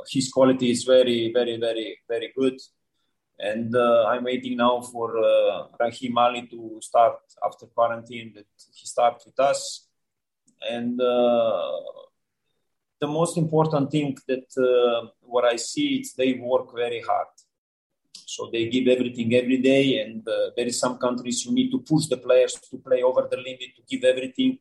his 0.08 0.30
quality 0.30 0.70
is 0.70 0.84
very, 0.84 1.32
very, 1.32 1.58
very, 1.58 1.98
very 2.08 2.32
good. 2.36 2.58
And 3.38 3.74
uh, 3.74 4.04
I'm 4.06 4.24
waiting 4.24 4.56
now 4.56 4.80
for 4.80 5.18
uh, 5.18 5.66
Rahim 5.80 6.16
Ali 6.18 6.46
to 6.48 6.78
start 6.80 7.18
after 7.44 7.66
quarantine 7.66 8.32
that 8.36 8.46
he 8.74 8.86
starts 8.86 9.26
with 9.26 9.38
us. 9.40 9.88
And 10.70 11.00
uh, 11.00 11.72
the 13.00 13.08
most 13.08 13.36
important 13.36 13.90
thing 13.90 14.16
that 14.28 14.48
uh, 14.56 15.08
what 15.22 15.44
I 15.44 15.56
see 15.56 15.96
is 15.96 16.14
they 16.14 16.34
work 16.34 16.72
very 16.74 17.00
hard. 17.00 17.28
So 18.26 18.48
they 18.52 18.68
give 18.68 18.86
everything 18.86 19.34
every 19.34 19.58
day, 19.58 20.00
and 20.00 20.26
uh, 20.26 20.50
there 20.56 20.66
is 20.66 20.78
some 20.78 20.96
countries 20.96 21.44
you 21.44 21.52
need 21.52 21.70
to 21.72 21.80
push 21.80 22.06
the 22.06 22.16
players 22.16 22.54
to 22.70 22.78
play 22.78 23.02
over 23.02 23.28
the 23.30 23.36
limit 23.36 23.76
to 23.76 23.82
give 23.90 24.04
everything 24.04 24.58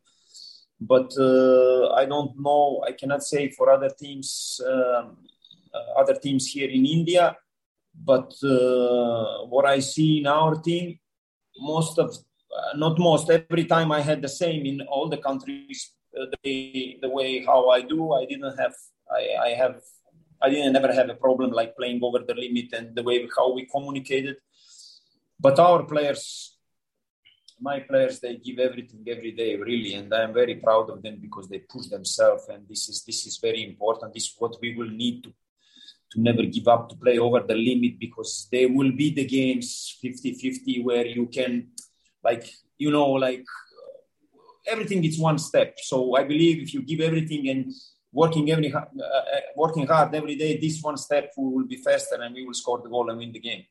but 0.81 1.13
uh, 1.19 1.93
I 1.93 2.05
don't 2.05 2.33
know. 2.39 2.83
I 2.85 2.93
cannot 2.93 3.21
say 3.21 3.49
for 3.51 3.69
other 3.69 3.89
teams 3.89 4.59
um, 4.67 5.17
other 5.97 6.15
teams 6.15 6.47
here 6.47 6.69
in 6.69 6.85
India. 6.85 7.35
But 7.93 8.33
uh, 8.43 9.45
what 9.45 9.65
I 9.65 9.79
see 9.79 10.19
in 10.19 10.27
our 10.27 10.55
team, 10.55 10.99
most 11.59 11.99
of, 11.99 12.09
uh, 12.09 12.77
not 12.77 12.97
most, 12.97 13.29
every 13.29 13.65
time 13.65 13.91
I 13.91 14.01
had 14.01 14.21
the 14.21 14.29
same 14.29 14.65
in 14.65 14.81
all 14.81 15.09
the 15.09 15.17
countries. 15.17 15.91
the, 16.43 16.97
the 17.01 17.09
way 17.09 17.43
how 17.45 17.69
I 17.69 17.81
do, 17.81 18.11
I 18.13 18.25
didn't 18.25 18.57
have, 18.57 18.75
I, 19.09 19.23
I 19.47 19.49
have 19.49 19.81
I 20.41 20.49
didn't 20.49 20.75
ever 20.75 20.91
have 20.91 21.09
a 21.09 21.13
problem 21.13 21.51
like 21.51 21.77
playing 21.77 21.99
over 22.03 22.19
the 22.19 22.33
limit 22.33 22.73
and 22.73 22.95
the 22.95 23.03
way 23.03 23.27
how 23.35 23.53
we 23.53 23.65
communicated. 23.65 24.37
But 25.39 25.59
our 25.59 25.83
players, 25.83 26.57
my 27.59 27.79
players, 27.79 28.19
they 28.19 28.37
give 28.37 28.57
everything 28.57 29.03
every 29.07 29.33
day, 29.33 29.55
really, 29.55 29.93
and 29.93 30.11
I 30.13 30.23
am 30.23 30.33
very 30.33 30.55
proud 30.55 30.89
of 30.89 31.03
them 31.03 31.19
because 31.21 31.47
they 31.47 31.59
push 31.59 31.87
themselves, 31.87 32.47
and 32.49 32.67
this 32.67 32.89
is 32.89 33.03
this 33.03 33.27
is 33.27 33.37
very 33.37 33.63
important. 33.63 34.13
This 34.13 34.25
is 34.25 34.35
what 34.37 34.55
we 34.61 34.75
will 34.75 34.89
need 34.89 35.23
to 35.23 35.33
to 36.11 36.21
never 36.21 36.43
give 36.43 36.67
up 36.67 36.89
to 36.89 36.95
play 36.95 37.17
over 37.17 37.39
the 37.39 37.55
limit 37.55 37.99
because 37.99 38.47
there 38.51 38.69
will 38.69 38.91
be 38.91 39.13
the 39.13 39.25
games 39.25 39.97
50-50 40.03 40.83
where 40.83 41.05
you 41.05 41.25
can 41.27 41.67
like 42.23 42.45
you 42.77 42.91
know 42.91 43.09
like 43.11 43.45
everything 44.67 45.03
is 45.03 45.19
one 45.19 45.37
step. 45.37 45.77
So 45.89 46.15
i 46.15 46.23
believe 46.23 46.61
if 46.63 46.73
you 46.73 46.81
give 46.81 47.01
everything 47.01 47.49
and 47.49 47.73
working 48.11 48.51
every 48.51 48.73
uh, 48.73 48.79
uh, 48.79 49.41
working 49.55 49.87
hard 49.87 50.13
every 50.13 50.35
day 50.35 50.59
this 50.59 50.81
one 50.81 50.97
step 50.97 51.31
will 51.37 51.65
be 51.65 51.77
faster 51.77 52.17
and 52.21 52.35
we 52.35 52.45
will 52.45 52.53
score 52.53 52.81
the 52.83 52.89
goal 52.89 53.09
and 53.09 53.19
win 53.19 53.31
the 53.31 53.39
game. 53.39 53.63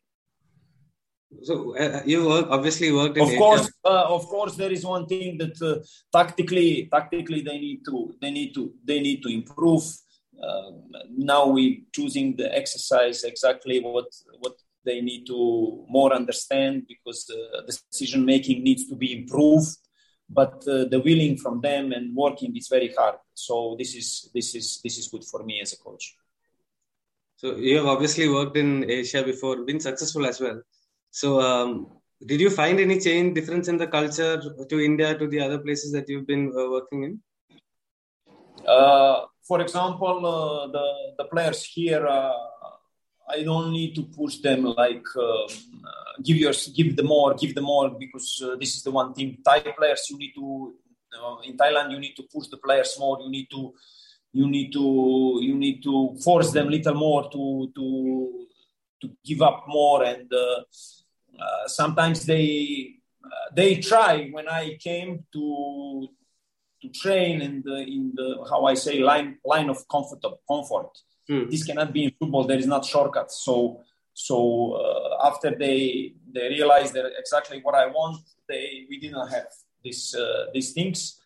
So 1.42 1.76
uh, 1.76 2.02
you 2.04 2.26
work, 2.26 2.46
obviously 2.50 2.90
worked 2.92 3.18
of 3.18 3.28
course 3.36 3.70
uh, 3.84 4.06
of 4.16 4.26
course 4.26 4.56
there 4.56 4.72
is 4.72 4.84
one 4.84 5.06
thing 5.06 5.38
that 5.38 5.60
uh, 5.62 5.76
tactically 6.16 6.88
tactically 6.90 7.42
they 7.42 7.58
need 7.58 7.80
to 7.84 8.14
they 8.20 8.30
need 8.30 8.54
to 8.54 8.72
they 8.84 9.00
need 9.00 9.22
to 9.22 9.28
improve. 9.28 9.82
uh, 9.82 10.09
now 11.16 11.46
we're 11.46 11.78
choosing 11.94 12.36
the 12.36 12.54
exercise 12.56 13.24
exactly 13.24 13.80
what 13.80 14.06
what 14.38 14.54
they 14.84 15.00
need 15.00 15.26
to 15.26 15.84
more 15.88 16.12
understand 16.14 16.86
because 16.88 17.30
uh, 17.30 17.60
the 17.66 17.78
decision 17.90 18.24
making 18.24 18.64
needs 18.64 18.88
to 18.88 18.96
be 18.96 19.12
improved 19.20 19.76
but 20.30 20.54
uh, 20.68 20.84
the 20.84 21.02
willing 21.04 21.36
from 21.36 21.60
them 21.60 21.92
and 21.92 22.14
working 22.14 22.56
is 22.56 22.68
very 22.68 22.94
hard. 22.96 23.16
So 23.34 23.74
this 23.78 23.94
is 23.94 24.30
this 24.32 24.54
is 24.54 24.80
this 24.82 24.96
is 24.96 25.08
good 25.08 25.24
for 25.24 25.42
me 25.42 25.60
as 25.60 25.72
a 25.72 25.78
coach. 25.78 26.16
So 27.36 27.56
you 27.56 27.76
have 27.78 27.86
obviously 27.86 28.28
worked 28.28 28.56
in 28.56 28.88
asia 28.88 29.22
before 29.22 29.64
been 29.64 29.80
successful 29.80 30.26
as 30.26 30.40
well. 30.40 30.62
So 31.10 31.40
um, 31.40 31.88
did 32.24 32.40
you 32.40 32.50
find 32.50 32.78
any 32.78 33.00
change 33.00 33.34
difference 33.34 33.66
in 33.68 33.76
the 33.76 33.86
culture 33.86 34.40
to 34.68 34.80
India 34.80 35.18
to 35.18 35.26
the 35.26 35.40
other 35.40 35.58
places 35.58 35.90
that 35.92 36.08
you've 36.08 36.26
been 36.26 36.52
uh, 36.56 36.70
working 36.70 37.02
in? 37.04 37.20
Uh, 38.66 39.24
for 39.42 39.60
example, 39.60 40.26
uh, 40.26 40.66
the 40.68 40.86
the 41.18 41.24
players 41.24 41.64
here, 41.64 42.06
uh, 42.06 42.32
I 43.28 43.42
don't 43.42 43.72
need 43.72 43.94
to 43.94 44.02
push 44.04 44.38
them 44.38 44.64
like 44.64 45.06
um, 45.16 45.48
give 46.22 46.36
your 46.36 46.52
give 46.74 46.96
them 46.96 47.06
more, 47.06 47.34
give 47.34 47.54
them 47.54 47.64
more 47.64 47.90
because 47.90 48.42
this 48.58 48.76
is 48.76 48.82
the 48.82 48.90
one 48.90 49.12
thing. 49.14 49.38
Thai 49.44 49.60
players, 49.60 50.06
you 50.10 50.18
need 50.18 50.32
to 50.34 50.74
in 51.44 51.56
Thailand, 51.56 51.90
you 51.90 51.98
need 51.98 52.14
to 52.14 52.22
push 52.32 52.48
the 52.48 52.56
players 52.56 52.96
more. 52.98 53.20
You 53.20 53.30
need 53.30 53.48
to 53.50 53.74
you 54.32 54.48
need 54.48 54.72
to 54.72 55.38
you 55.42 55.54
need 55.56 55.82
to 55.82 56.16
force 56.22 56.52
them 56.52 56.68
little 56.68 56.94
more 56.94 57.30
to 57.30 57.72
to 57.74 58.46
to 59.00 59.10
give 59.24 59.42
up 59.42 59.64
more 59.66 60.04
and 60.04 60.32
uh, 60.32 60.62
uh, 61.40 61.66
sometimes 61.66 62.24
they 62.26 62.94
uh, 63.24 63.54
they 63.54 63.76
try 63.76 64.28
when 64.30 64.48
i 64.48 64.76
came 64.76 65.24
to 65.32 66.08
to 66.82 66.88
train 66.88 67.42
in 67.42 67.62
the 67.66 67.76
in 67.96 68.12
the 68.16 68.28
how 68.50 68.64
i 68.66 68.74
say 68.74 68.98
line 68.98 69.38
line 69.44 69.68
of 69.68 69.78
comfort 69.88 70.22
of 70.24 70.34
comfort 70.48 70.90
mm. 71.28 71.50
this 71.50 71.64
cannot 71.64 71.92
be 71.92 72.04
in 72.04 72.10
football 72.18 72.44
there 72.44 72.58
is 72.58 72.66
not 72.66 72.84
shortcuts 72.84 73.42
so 73.44 73.80
so 74.12 74.36
uh, 74.82 75.28
after 75.28 75.50
they 75.64 76.12
they 76.34 76.48
realized 76.48 76.92
that 76.94 77.06
exactly 77.18 77.60
what 77.62 77.74
i 77.74 77.86
want 77.86 78.16
they 78.48 78.86
we 78.90 78.98
didn't 78.98 79.28
have 79.28 79.50
this 79.84 80.14
uh, 80.14 80.44
these 80.54 80.72
things 80.72 81.20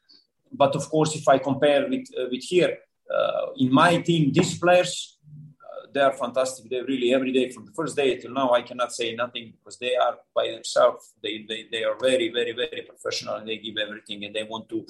but 0.53 0.75
of 0.77 0.89
course 0.91 1.15
if 1.15 1.27
i 1.29 1.39
compare 1.39 1.83
with 1.89 2.07
with 2.33 2.43
here 2.43 2.79
uh, 3.13 3.47
in 3.57 3.73
my 3.73 3.99
team, 3.99 4.33
these 4.33 4.59
players, 4.59 5.19
uh, 5.63 5.87
they 5.93 6.01
are 6.01 6.13
fantastic. 6.13 6.69
They 6.71 6.81
really 6.83 7.13
every 7.13 7.33
day 7.33 7.51
from 7.51 7.67
the 7.67 7.73
first 7.73 7.97
day 7.97 8.17
till 8.17 8.33
now, 8.33 8.51
I 8.51 8.63
cannot 8.63 8.93
say 8.93 9.15
nothing 9.15 9.53
because 9.53 9.79
they 9.79 9.95
are 9.97 10.19
by 10.35 10.51
themselves. 10.51 11.13
They, 11.23 11.45
they, 11.49 11.67
they 11.71 11.85
are 11.85 11.97
very, 12.01 12.31
very, 12.33 12.53
very 12.53 12.83
professional 12.83 13.37
and 13.37 13.49
they 13.49 13.59
give 13.59 13.77
everything 13.77 14.25
and 14.25 14.35
they 14.35 14.45
want 14.45 14.69
to, 14.71 14.87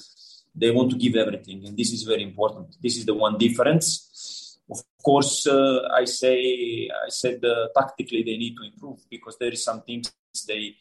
they 0.54 0.70
want 0.70 0.90
to 0.90 0.96
give 0.96 1.16
everything. 1.16 1.66
And 1.66 1.76
this 1.76 1.92
is 1.92 2.02
very 2.02 2.22
important. 2.22 2.76
This 2.82 2.96
is 2.96 3.04
the 3.04 3.14
one 3.14 3.38
difference. 3.38 4.58
Of 4.70 4.82
course, 5.02 5.46
uh, 5.46 5.88
I 5.92 6.04
say, 6.04 6.88
I 6.88 7.08
said 7.08 7.44
uh, 7.44 7.68
tactically 7.76 8.22
they 8.22 8.36
need 8.36 8.56
to 8.56 8.64
improve 8.64 9.00
because 9.10 9.36
there 9.38 9.52
is 9.52 9.62
some 9.62 9.82
things 9.82 10.12
they, 10.48 10.76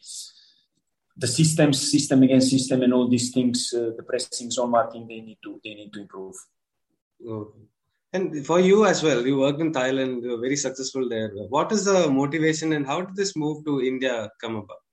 the 1.16 1.26
systems, 1.26 1.90
system 1.90 2.22
against 2.22 2.50
system, 2.50 2.82
and 2.82 2.94
all 2.94 3.08
these 3.08 3.30
things, 3.30 3.72
uh, 3.76 3.90
the 3.96 4.02
pressing 4.02 4.50
zone 4.50 4.70
marking, 4.70 5.06
they 5.06 5.20
need 5.20 5.38
to 5.44 5.60
they 5.62 5.74
need 5.74 5.92
to 5.92 6.00
improve. 6.00 6.34
Okay. 7.26 7.60
And 8.14 8.46
for 8.46 8.60
you 8.60 8.86
as 8.86 9.02
well, 9.02 9.26
you 9.26 9.38
worked 9.38 9.60
in 9.60 9.72
Thailand, 9.72 10.22
you 10.22 10.30
were 10.30 10.40
very 10.40 10.56
successful 10.56 11.08
there. 11.08 11.30
What 11.48 11.72
is 11.72 11.84
the 11.84 12.08
motivation 12.08 12.72
and 12.72 12.86
how 12.86 13.00
did 13.00 13.16
this 13.16 13.34
move 13.34 13.64
to 13.64 13.80
India 13.82 14.30
come 14.40 14.54
about? 14.54 14.83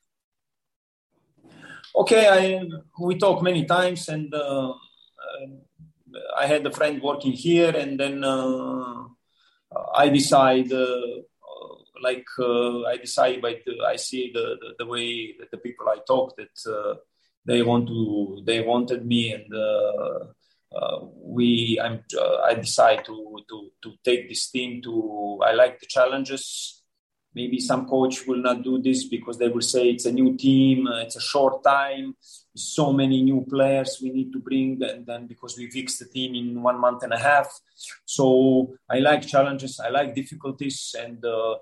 Okay, 1.94 2.28
I, 2.28 2.62
we 3.00 3.18
talked 3.18 3.44
many 3.44 3.66
times 3.66 4.08
and 4.08 4.34
uh, 4.34 4.74
I 6.38 6.46
had 6.46 6.66
a 6.66 6.72
friend 6.72 7.02
working 7.02 7.34
here 7.34 7.76
and 7.76 8.00
then 8.00 8.24
uh, 8.24 9.04
I 9.94 10.10
decide, 10.10 10.72
uh, 10.72 11.02
like 12.02 12.26
uh, 12.40 12.84
I 12.84 12.98
decide, 12.98 13.42
but 13.42 13.60
I 13.86 13.98
see 13.98 14.32
the, 14.34 14.58
the, 14.62 14.76
the, 14.80 14.86
way 14.86 15.36
that 15.40 15.52
the 15.52 15.58
people 15.58 15.88
I 15.90 15.98
talk 16.08 16.36
that 16.38 16.72
uh, 16.72 16.96
they 17.46 17.62
want 17.62 17.88
to, 17.88 18.42
they 18.46 18.62
wanted 18.62 19.06
me 19.06 19.34
and 19.34 19.54
uh, 19.54 20.26
uh, 20.74 21.06
we 21.16 21.80
I'm, 21.84 22.04
uh, 22.18 22.38
I 22.38 22.54
decide 22.54 23.04
to, 23.06 23.38
to 23.50 23.72
to 23.84 23.94
take 24.06 24.30
this 24.30 24.50
team 24.50 24.82
to 24.84 25.40
I 25.44 25.52
like 25.52 25.80
the 25.80 25.86
challenges. 25.86 26.81
Maybe 27.34 27.60
some 27.60 27.88
coach 27.88 28.28
will 28.28 28.42
not 28.42 28.62
do 28.64 28.82
this 28.82 29.06
because 29.06 29.38
they 29.38 29.48
will 29.48 29.62
say 29.62 29.90
it's 29.90 30.06
a 30.06 30.12
new 30.12 30.36
team, 30.36 30.88
uh, 30.88 31.02
it's 31.02 31.16
a 31.16 31.22
short 31.22 31.64
time, 31.64 32.16
so 32.56 32.92
many 32.92 33.22
new 33.22 33.46
players 33.50 34.00
we 34.04 34.10
need 34.10 34.34
to 34.34 34.40
bring, 34.40 34.82
and 34.84 35.06
then 35.06 35.28
because 35.28 35.58
we 35.58 35.70
fixed 35.70 36.00
the 36.00 36.06
team 36.06 36.36
in 36.36 36.62
one 36.62 36.80
month 36.80 37.04
and 37.04 37.14
a 37.14 37.20
half. 37.20 37.48
So 38.06 38.76
I 38.90 39.00
like 39.00 39.26
challenges, 39.26 39.80
I 39.80 39.90
like 39.90 40.14
difficulties, 40.14 40.94
and 41.00 41.24
uh, 41.24 41.56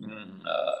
mm, 0.00 0.46
uh, 0.46 0.72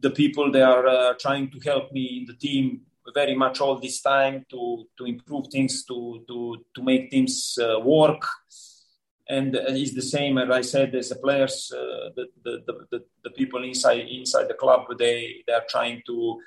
the 0.00 0.10
people 0.10 0.52
they 0.52 0.62
are 0.62 0.86
uh, 0.86 1.14
trying 1.18 1.50
to 1.50 1.58
help 1.60 1.92
me 1.92 2.18
in 2.18 2.26
the 2.26 2.34
team 2.34 2.82
very 3.14 3.34
much 3.34 3.60
all 3.60 3.78
this 3.78 4.00
time 4.02 4.44
to 4.50 4.84
to 4.98 5.04
improve 5.04 5.46
things, 5.48 5.84
to 5.86 6.24
to 6.28 6.64
to 6.74 6.82
make 6.82 7.10
things 7.10 7.58
uh, 7.58 7.80
work. 7.80 8.22
And 9.28 9.54
it's 9.56 9.94
the 9.94 10.02
same 10.02 10.38
as 10.38 10.50
I 10.50 10.60
said 10.60 10.94
as 10.94 11.08
the 11.08 11.16
players, 11.16 11.72
uh, 11.74 12.10
the, 12.14 12.26
the, 12.44 12.62
the, 12.90 13.04
the 13.24 13.30
people 13.30 13.64
inside 13.64 14.06
inside 14.08 14.48
the 14.48 14.54
club. 14.54 14.86
They 14.98 15.42
they 15.46 15.52
are 15.52 15.66
trying 15.68 16.02
to 16.06 16.40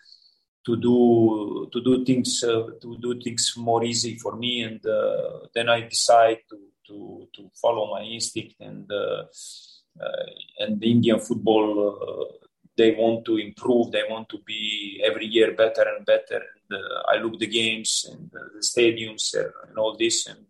to 0.66 0.76
do 0.78 1.70
to 1.74 1.82
do 1.82 2.06
things 2.06 2.44
uh, 2.44 2.68
to 2.82 2.98
do 3.02 3.20
things 3.20 3.54
more 3.58 3.84
easy 3.84 4.18
for 4.18 4.36
me, 4.38 4.64
and 4.64 4.86
uh, 4.86 5.48
then 5.54 5.68
I 5.68 5.82
decide 5.82 6.40
to 6.50 6.58
to 6.88 7.28
to 7.36 7.52
follow 7.62 7.92
my 7.92 8.02
instinct 8.02 8.56
and. 8.60 8.90
Uh, 8.92 9.24
uh, 10.00 10.26
and 10.60 10.80
the 10.80 10.90
Indian 10.90 11.20
football 11.20 12.40
they 12.80 12.92
want 12.92 13.26
to 13.26 13.38
improve. 13.38 13.92
They 13.92 14.06
want 14.10 14.30
to 14.30 14.40
be 14.46 15.04
every 15.06 15.26
year 15.26 15.54
better 15.54 15.86
and 15.94 16.06
better. 16.06 16.42
And, 16.54 16.80
uh, 16.80 17.02
I 17.12 17.18
look 17.22 17.38
the 17.38 17.54
games 17.62 17.92
and 18.10 18.32
uh, 18.34 18.40
the 18.56 18.64
stadiums 18.72 19.26
and 19.36 19.78
all 19.78 19.98
this, 19.98 20.28
and 20.28 20.46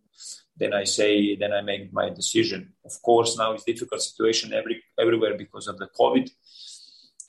then 0.59 0.73
I 0.73 0.83
say, 0.83 1.35
then 1.35 1.53
I 1.53 1.61
make 1.61 1.93
my 1.93 2.09
decision. 2.09 2.73
Of 2.85 3.01
course, 3.01 3.37
now 3.37 3.53
it's 3.53 3.63
difficult 3.63 4.01
situation 4.01 4.53
every 4.53 4.83
everywhere 4.99 5.35
because 5.37 5.67
of 5.67 5.77
the 5.77 5.87
COVID, 5.99 6.29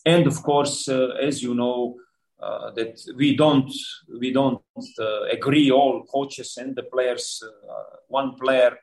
and 0.05 0.27
of 0.27 0.43
course, 0.43 0.89
uh, 0.89 1.15
as 1.23 1.43
you 1.43 1.55
know. 1.55 1.97
Uh, 2.43 2.71
that 2.71 2.99
we 3.17 3.37
don't 3.37 3.71
we 4.19 4.33
don't 4.33 4.63
uh, 4.99 5.25
agree 5.25 5.71
all 5.71 6.03
coaches 6.05 6.57
and 6.57 6.75
the 6.75 6.85
players 6.85 7.45
uh, 7.47 7.97
one 8.09 8.35
player 8.35 8.79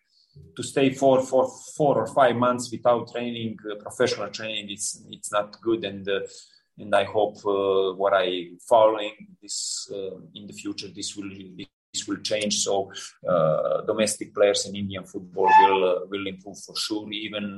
to 0.55 0.61
stay 0.61 0.91
for, 0.91 1.23
for 1.23 1.49
four 1.75 1.97
or 1.97 2.05
five 2.05 2.35
months 2.35 2.69
without 2.71 3.11
training, 3.11 3.57
uh, 3.65 3.73
professional 3.81 4.29
training, 4.29 4.67
it's 4.69 5.03
it's 5.09 5.31
not 5.31 5.59
good. 5.59 5.83
And 5.85 6.07
uh, 6.07 6.19
and 6.77 6.93
I 6.93 7.05
hope 7.05 7.37
what 7.97 8.13
I 8.13 8.49
following 8.69 9.15
this 9.41 9.91
in 10.35 10.45
the 10.45 10.53
future, 10.53 10.89
this 10.89 11.15
will 11.15 11.31
will 12.08 12.17
change. 12.17 12.60
So 12.60 12.91
uh, 13.27 13.82
domestic 13.82 14.34
players 14.34 14.65
in 14.67 14.75
Indian 14.75 15.03
football 15.03 15.50
will 15.62 15.84
uh, 15.86 16.06
will 16.12 16.27
improve 16.27 16.60
for 16.60 16.75
sure. 16.75 17.12
Even 17.12 17.58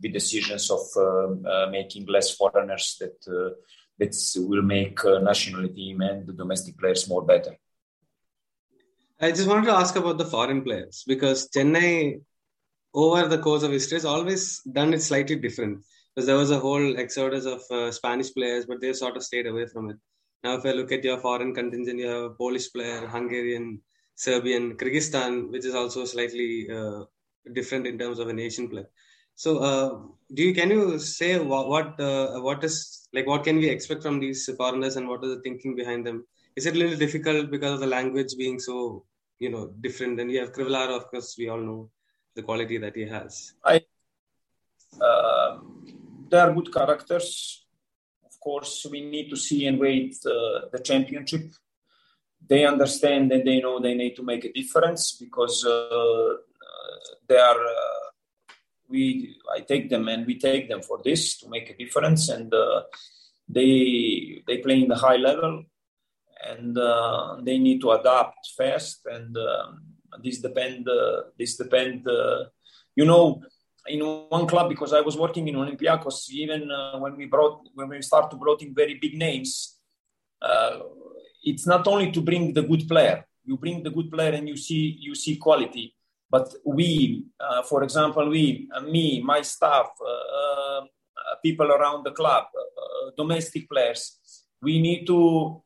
the 0.00 0.08
decisions 0.08 0.70
of 0.70 0.82
making 1.70 2.06
less 2.06 2.34
foreigners 2.34 2.96
that 3.00 3.18
that 3.98 4.14
will 4.48 4.62
make 4.62 4.98
national 5.04 5.68
team 5.68 6.00
and 6.00 6.26
the 6.26 6.32
domestic 6.32 6.78
players 6.78 7.08
more 7.08 7.24
better. 7.24 7.54
I 9.20 9.30
just 9.30 9.48
wanted 9.48 9.66
to 9.66 9.72
ask 9.72 9.94
about 9.96 10.18
the 10.18 10.24
foreign 10.24 10.62
players 10.62 11.04
because 11.06 11.48
Chennai, 11.48 12.20
over 12.92 13.28
the 13.28 13.38
course 13.38 13.62
of 13.62 13.70
history, 13.70 13.96
has 13.96 14.04
always 14.04 14.60
done 14.62 14.92
it 14.92 15.02
slightly 15.02 15.36
different. 15.36 15.84
Because 16.14 16.26
there 16.26 16.36
was 16.36 16.50
a 16.52 16.60
whole 16.60 16.96
exodus 16.96 17.44
of 17.44 17.62
uh, 17.70 17.90
Spanish 17.90 18.32
players, 18.32 18.66
but 18.66 18.80
they 18.80 18.92
sort 18.92 19.16
of 19.16 19.24
stayed 19.24 19.46
away 19.48 19.66
from 19.66 19.90
it. 19.90 19.96
Now, 20.44 20.56
if 20.56 20.66
I 20.66 20.72
look 20.72 20.92
at 20.92 21.02
your 21.02 21.16
foreign 21.16 21.54
contingent, 21.54 21.98
you 21.98 22.06
have 22.06 22.22
a 22.22 22.30
Polish 22.30 22.70
player, 22.70 23.06
Hungarian, 23.06 23.80
Serbian, 24.14 24.76
Kyrgyzstan, 24.76 25.50
which 25.50 25.64
is 25.64 25.74
also 25.74 26.04
slightly 26.04 26.68
uh, 26.70 27.04
different 27.54 27.86
in 27.86 27.98
terms 27.98 28.18
of 28.18 28.28
an 28.28 28.38
Asian 28.38 28.68
player. 28.68 28.90
So, 29.36 29.58
uh, 29.58 29.98
do 30.34 30.42
you 30.42 30.54
can 30.54 30.70
you 30.70 30.98
say 30.98 31.38
what 31.38 31.68
what, 31.68 31.98
uh, 31.98 32.38
what 32.40 32.62
is 32.62 33.08
like 33.14 33.26
what 33.26 33.42
can 33.42 33.56
we 33.56 33.68
expect 33.70 34.02
from 34.02 34.20
these 34.20 34.48
foreigners 34.58 34.96
and 34.96 35.08
what 35.08 35.24
is 35.24 35.34
the 35.34 35.40
thinking 35.40 35.74
behind 35.74 36.06
them? 36.06 36.26
Is 36.56 36.66
it 36.66 36.76
a 36.76 36.78
little 36.78 36.98
difficult 36.98 37.50
because 37.50 37.72
of 37.72 37.80
the 37.80 37.86
language 37.86 38.36
being 38.36 38.60
so 38.60 39.06
you 39.38 39.48
know 39.48 39.72
different? 39.80 40.20
And 40.20 40.30
you 40.30 40.40
have 40.40 40.52
Crivellaro, 40.52 40.94
of 40.96 41.08
course, 41.08 41.36
we 41.38 41.48
all 41.48 41.60
know 41.60 41.90
the 42.36 42.42
quality 42.42 42.76
that 42.78 42.94
he 42.94 43.08
has. 43.08 43.54
I, 43.64 43.82
uh, 45.00 45.58
they 46.28 46.38
are 46.38 46.52
good 46.52 46.72
characters. 46.72 47.63
Course, 48.44 48.86
we 48.90 49.00
need 49.00 49.30
to 49.30 49.36
see 49.36 49.66
and 49.66 49.78
wait 49.78 50.14
uh, 50.26 50.68
the 50.70 50.80
championship. 50.84 51.46
They 52.46 52.66
understand 52.66 53.32
and 53.32 53.46
they 53.48 53.60
know 53.60 53.80
they 53.80 53.94
need 53.94 54.16
to 54.16 54.22
make 54.22 54.44
a 54.44 54.52
difference 54.52 55.12
because 55.12 55.64
uh, 55.64 56.34
they 57.26 57.38
are. 57.38 57.62
Uh, 57.64 58.00
we, 58.86 59.36
I 59.56 59.60
take 59.60 59.88
them 59.88 60.08
and 60.08 60.26
we 60.26 60.38
take 60.38 60.68
them 60.68 60.82
for 60.82 61.00
this 61.02 61.38
to 61.38 61.48
make 61.48 61.70
a 61.70 61.76
difference, 61.76 62.28
and 62.28 62.52
uh, 62.52 62.82
they 63.48 64.42
they 64.46 64.58
play 64.58 64.82
in 64.82 64.88
the 64.88 64.96
high 64.96 65.16
level 65.16 65.64
and 66.46 66.76
uh, 66.78 67.36
they 67.42 67.58
need 67.58 67.80
to 67.80 67.92
adapt 67.92 68.48
fast 68.56 69.00
and 69.06 69.36
um, 69.36 69.82
this 70.22 70.38
depend 70.38 70.88
uh, 70.88 71.22
this 71.38 71.56
depend 71.56 72.06
uh, 72.08 72.44
you 72.94 73.04
know 73.04 73.42
in 73.86 74.00
one 74.28 74.46
club 74.46 74.68
because 74.68 74.92
I 74.92 75.00
was 75.00 75.16
working 75.16 75.48
in 75.48 75.56
Olympiacos 75.56 76.30
even 76.30 76.70
uh, 76.70 76.98
when 76.98 77.16
we 77.16 77.26
brought 77.26 77.68
when 77.74 77.88
we 77.88 78.00
start 78.02 78.30
to 78.30 78.36
brought 78.36 78.62
in 78.62 78.74
very 78.74 78.94
big 78.94 79.14
names 79.14 79.78
uh, 80.40 80.78
it's 81.42 81.66
not 81.66 81.86
only 81.86 82.10
to 82.10 82.20
bring 82.20 82.52
the 82.52 82.62
good 82.62 82.88
player. 82.88 83.24
You 83.44 83.58
bring 83.58 83.82
the 83.82 83.90
good 83.90 84.10
player 84.10 84.32
and 84.32 84.48
you 84.48 84.56
see 84.56 84.96
you 84.98 85.14
see 85.14 85.36
quality. 85.36 85.94
But 86.30 86.54
we 86.64 87.24
uh, 87.38 87.62
for 87.62 87.82
example 87.82 88.28
we 88.28 88.68
me 88.88 89.20
my 89.20 89.42
staff 89.42 89.88
people 91.42 91.70
around 91.70 92.04
the 92.04 92.12
club 92.12 92.44
domestic 93.16 93.68
players 93.68 94.18
we 94.62 94.80
need 94.80 95.06
to 95.06 95.62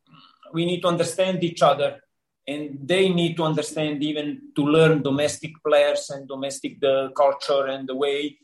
we 0.53 0.67
need 0.67 0.81
to 0.81 0.89
understand 0.89 1.45
each 1.45 1.63
other 1.63 2.01
and 2.49 2.79
they 2.93 3.11
need 3.11 3.37
to 3.37 3.45
understand 3.45 4.03
even 4.03 4.41
to 4.57 4.63
learn 4.63 5.03
domestic 5.03 5.53
players 5.67 6.09
and 6.11 6.27
domestic 6.27 6.81
the 6.81 7.11
culture 7.15 7.67
and 7.67 7.89
the 7.89 7.95
way. 7.95 8.39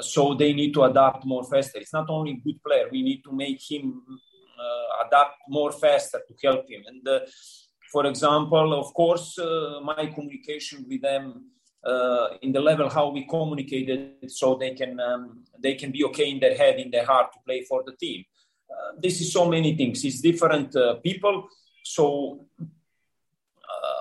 So 0.00 0.34
they 0.34 0.52
need 0.52 0.72
to 0.74 0.82
adapt 0.82 1.24
more 1.24 1.44
faster. 1.44 1.78
It's 1.78 1.92
not 1.92 2.10
only 2.10 2.42
good 2.44 2.60
player. 2.66 2.88
We 2.90 3.02
need 3.02 3.22
to 3.22 3.32
make 3.32 3.60
him 3.70 4.02
uh, 4.64 5.06
adapt 5.06 5.36
more 5.48 5.70
faster 5.70 6.20
to 6.26 6.34
help 6.44 6.68
him. 6.68 6.82
And 6.88 7.06
uh, 7.06 7.20
for 7.92 8.06
example 8.06 8.68
of 8.82 8.92
course 8.92 9.38
uh, 9.38 9.80
my 9.82 10.06
communication 10.06 10.84
with 10.88 11.02
them 11.02 11.24
uh, 11.84 12.26
in 12.42 12.50
the 12.52 12.60
level 12.60 12.88
how 12.90 13.10
we 13.10 13.24
communicated 13.26 14.28
so 14.28 14.56
they 14.56 14.72
can 14.74 14.98
um, 14.98 15.44
they 15.62 15.74
can 15.74 15.92
be 15.92 16.02
okay 16.04 16.28
in 16.30 16.40
their 16.40 16.56
head 16.56 16.80
in 16.80 16.90
their 16.90 17.06
heart 17.06 17.32
to 17.32 17.38
play 17.46 17.62
for 17.62 17.84
the 17.86 17.94
team. 18.04 18.24
Uh, 18.68 18.92
this 19.00 19.20
is 19.20 19.32
so 19.32 19.48
many 19.48 19.76
things. 19.76 20.04
It's 20.04 20.20
different 20.20 20.74
uh, 20.74 20.94
people. 20.96 21.48
So 21.84 22.46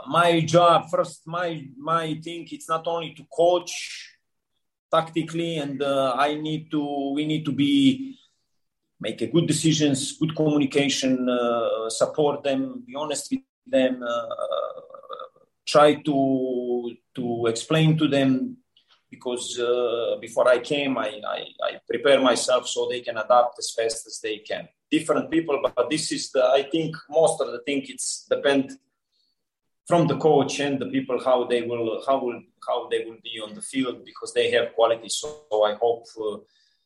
my 0.07 0.41
job 0.41 0.89
first 0.89 1.25
my 1.27 1.65
my 1.77 2.19
thing 2.23 2.47
it's 2.51 2.69
not 2.69 2.85
only 2.87 3.13
to 3.13 3.23
coach 3.25 3.73
tactically 4.91 5.57
and 5.57 5.81
uh, 5.81 6.15
i 6.17 6.35
need 6.35 6.69
to 6.71 7.11
we 7.15 7.25
need 7.25 7.43
to 7.43 7.51
be 7.51 8.17
make 8.99 9.21
a 9.21 9.27
good 9.27 9.47
decisions 9.47 10.17
good 10.17 10.35
communication 10.35 11.27
uh, 11.29 11.89
support 11.89 12.43
them 12.43 12.83
be 12.85 12.95
honest 12.95 13.31
with 13.31 13.41
them 13.67 14.03
try 15.65 15.95
to 15.95 16.95
to 17.15 17.47
explain 17.47 17.97
to 17.97 18.07
them 18.07 18.57
because 19.09 19.57
uh, 19.59 20.17
before 20.19 20.47
I 20.47 20.59
came, 20.59 20.97
I, 20.97 21.21
I, 21.27 21.39
I 21.63 21.71
prepare 21.89 22.19
myself 22.19 22.67
so 22.67 22.87
they 22.89 22.99
can 23.01 23.17
adapt 23.17 23.57
as 23.57 23.71
fast 23.71 24.05
as 24.07 24.19
they 24.21 24.39
can. 24.39 24.67
Different 24.91 25.31
people, 25.31 25.61
but 25.63 25.89
this 25.89 26.11
is 26.11 26.31
the 26.31 26.43
I 26.43 26.63
think 26.63 26.95
most 27.09 27.41
of 27.41 27.47
the 27.51 27.59
thing 27.65 27.81
it's 27.87 28.27
depend 28.29 28.77
from 29.87 30.07
the 30.07 30.17
coach 30.17 30.59
and 30.59 30.79
the 30.79 30.87
people 30.87 31.23
how 31.23 31.45
they 31.45 31.61
will 31.61 32.03
how 32.07 32.17
will 32.23 32.41
how 32.67 32.87
they 32.89 33.05
will 33.05 33.21
be 33.23 33.39
on 33.45 33.53
the 33.53 33.61
field 33.61 34.03
because 34.03 34.33
they 34.33 34.51
have 34.51 34.73
quality. 34.73 35.09
So 35.09 35.63
I 35.63 35.73
hope 35.75 36.05
uh, 36.19 36.37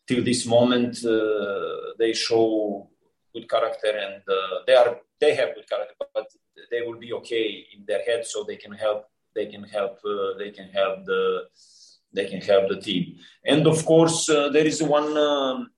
till 0.08 0.24
this 0.24 0.46
moment 0.46 1.04
uh, 1.06 1.94
they 1.98 2.14
show 2.14 2.90
good 3.34 3.50
character 3.50 3.92
and 4.06 4.22
uh, 4.28 4.60
they 4.68 4.76
are 4.76 4.98
they 5.22 5.36
have 5.36 5.56
good 5.56 5.70
character, 5.70 5.96
but 6.14 6.28
they 6.72 6.82
will 6.82 7.00
be 7.00 7.14
okay 7.14 7.66
in 7.74 7.86
their 7.86 8.04
head 8.04 8.26
so 8.26 8.44
they 8.44 8.58
can 8.58 8.74
help 8.74 9.06
they 9.36 9.46
can 9.46 9.64
help 9.64 10.00
uh, 10.06 10.38
they 10.38 10.52
can 10.52 10.70
help 10.70 11.06
the 11.06 11.48
they 12.14 12.26
can 12.26 12.42
help 12.42 12.68
the 12.70 12.82
team 12.82 13.18
and 13.46 13.68
of 13.68 13.86
course 13.86 14.30
uh, 14.30 14.50
there 14.50 14.66
is 14.66 14.82
one 14.82 15.16
um, 15.18 15.70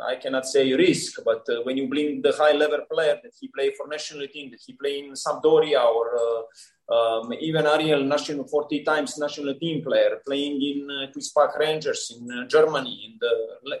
I 0.00 0.16
cannot 0.16 0.46
say 0.46 0.72
risk, 0.72 1.20
but 1.24 1.46
uh, 1.48 1.62
when 1.64 1.76
you 1.76 1.88
bring 1.88 2.22
the 2.22 2.32
high 2.32 2.52
level 2.52 2.80
player 2.90 3.18
that 3.22 3.32
he 3.40 3.48
play 3.48 3.72
for 3.76 3.86
national 3.88 4.26
team, 4.28 4.50
that 4.50 4.60
he 4.66 4.72
play 4.72 4.98
in 5.00 5.12
Sampdoria 5.12 5.84
or 5.84 6.18
uh, 6.18 6.94
um, 6.94 7.32
even 7.40 7.66
Ariel, 7.66 8.02
national 8.02 8.46
40 8.46 8.84
times 8.84 9.18
national 9.18 9.54
team 9.54 9.82
player, 9.82 10.20
playing 10.26 10.60
in 10.62 10.88
uh, 10.90 11.48
Rangers 11.58 12.12
in 12.16 12.30
uh, 12.30 12.46
Germany, 12.46 13.02
in 13.06 13.18
the 13.20 13.80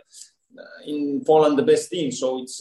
in 0.86 1.24
Poland, 1.24 1.58
the 1.58 1.62
best 1.62 1.90
team. 1.90 2.10
So 2.12 2.42
it's 2.42 2.60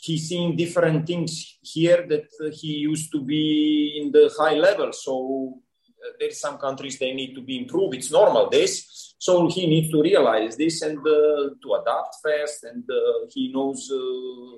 he's 0.00 0.28
seeing 0.28 0.56
different 0.56 1.06
things 1.06 1.58
here 1.60 2.06
that 2.08 2.28
uh, 2.42 2.50
he 2.50 2.78
used 2.90 3.12
to 3.12 3.20
be 3.20 4.00
in 4.00 4.12
the 4.12 4.32
high 4.38 4.54
level. 4.54 4.92
So 4.92 5.60
uh, 6.04 6.12
there's 6.18 6.40
some 6.40 6.58
countries 6.58 6.98
they 6.98 7.12
need 7.12 7.34
to 7.34 7.42
be 7.42 7.58
improved. 7.58 7.94
It's 7.94 8.10
normal 8.10 8.48
this. 8.48 9.14
So 9.18 9.48
he 9.48 9.66
needs 9.66 9.90
to 9.90 10.02
realize 10.02 10.56
this 10.56 10.82
and 10.82 10.98
uh, 10.98 11.50
to 11.62 11.68
adapt 11.80 12.16
fast. 12.22 12.64
And 12.64 12.84
uh, 12.90 13.26
he 13.30 13.52
knows 13.52 13.90
uh, 13.90 13.96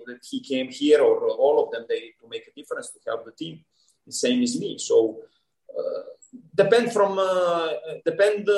that 0.07 0.21
he 0.31 0.41
came 0.41 0.69
here, 0.69 1.01
or 1.01 1.29
all 1.31 1.65
of 1.65 1.73
them, 1.73 1.85
they 1.89 2.13
to 2.21 2.29
make 2.29 2.47
a 2.47 2.53
difference 2.59 2.91
to 2.91 3.01
help 3.07 3.25
the 3.25 3.33
team. 3.33 3.65
The 4.07 4.13
same 4.13 4.43
as 4.43 4.59
me. 4.59 4.79
So 4.79 5.19
uh, 5.79 6.03
depend 6.55 6.93
from 6.93 7.13
depend 8.05 8.49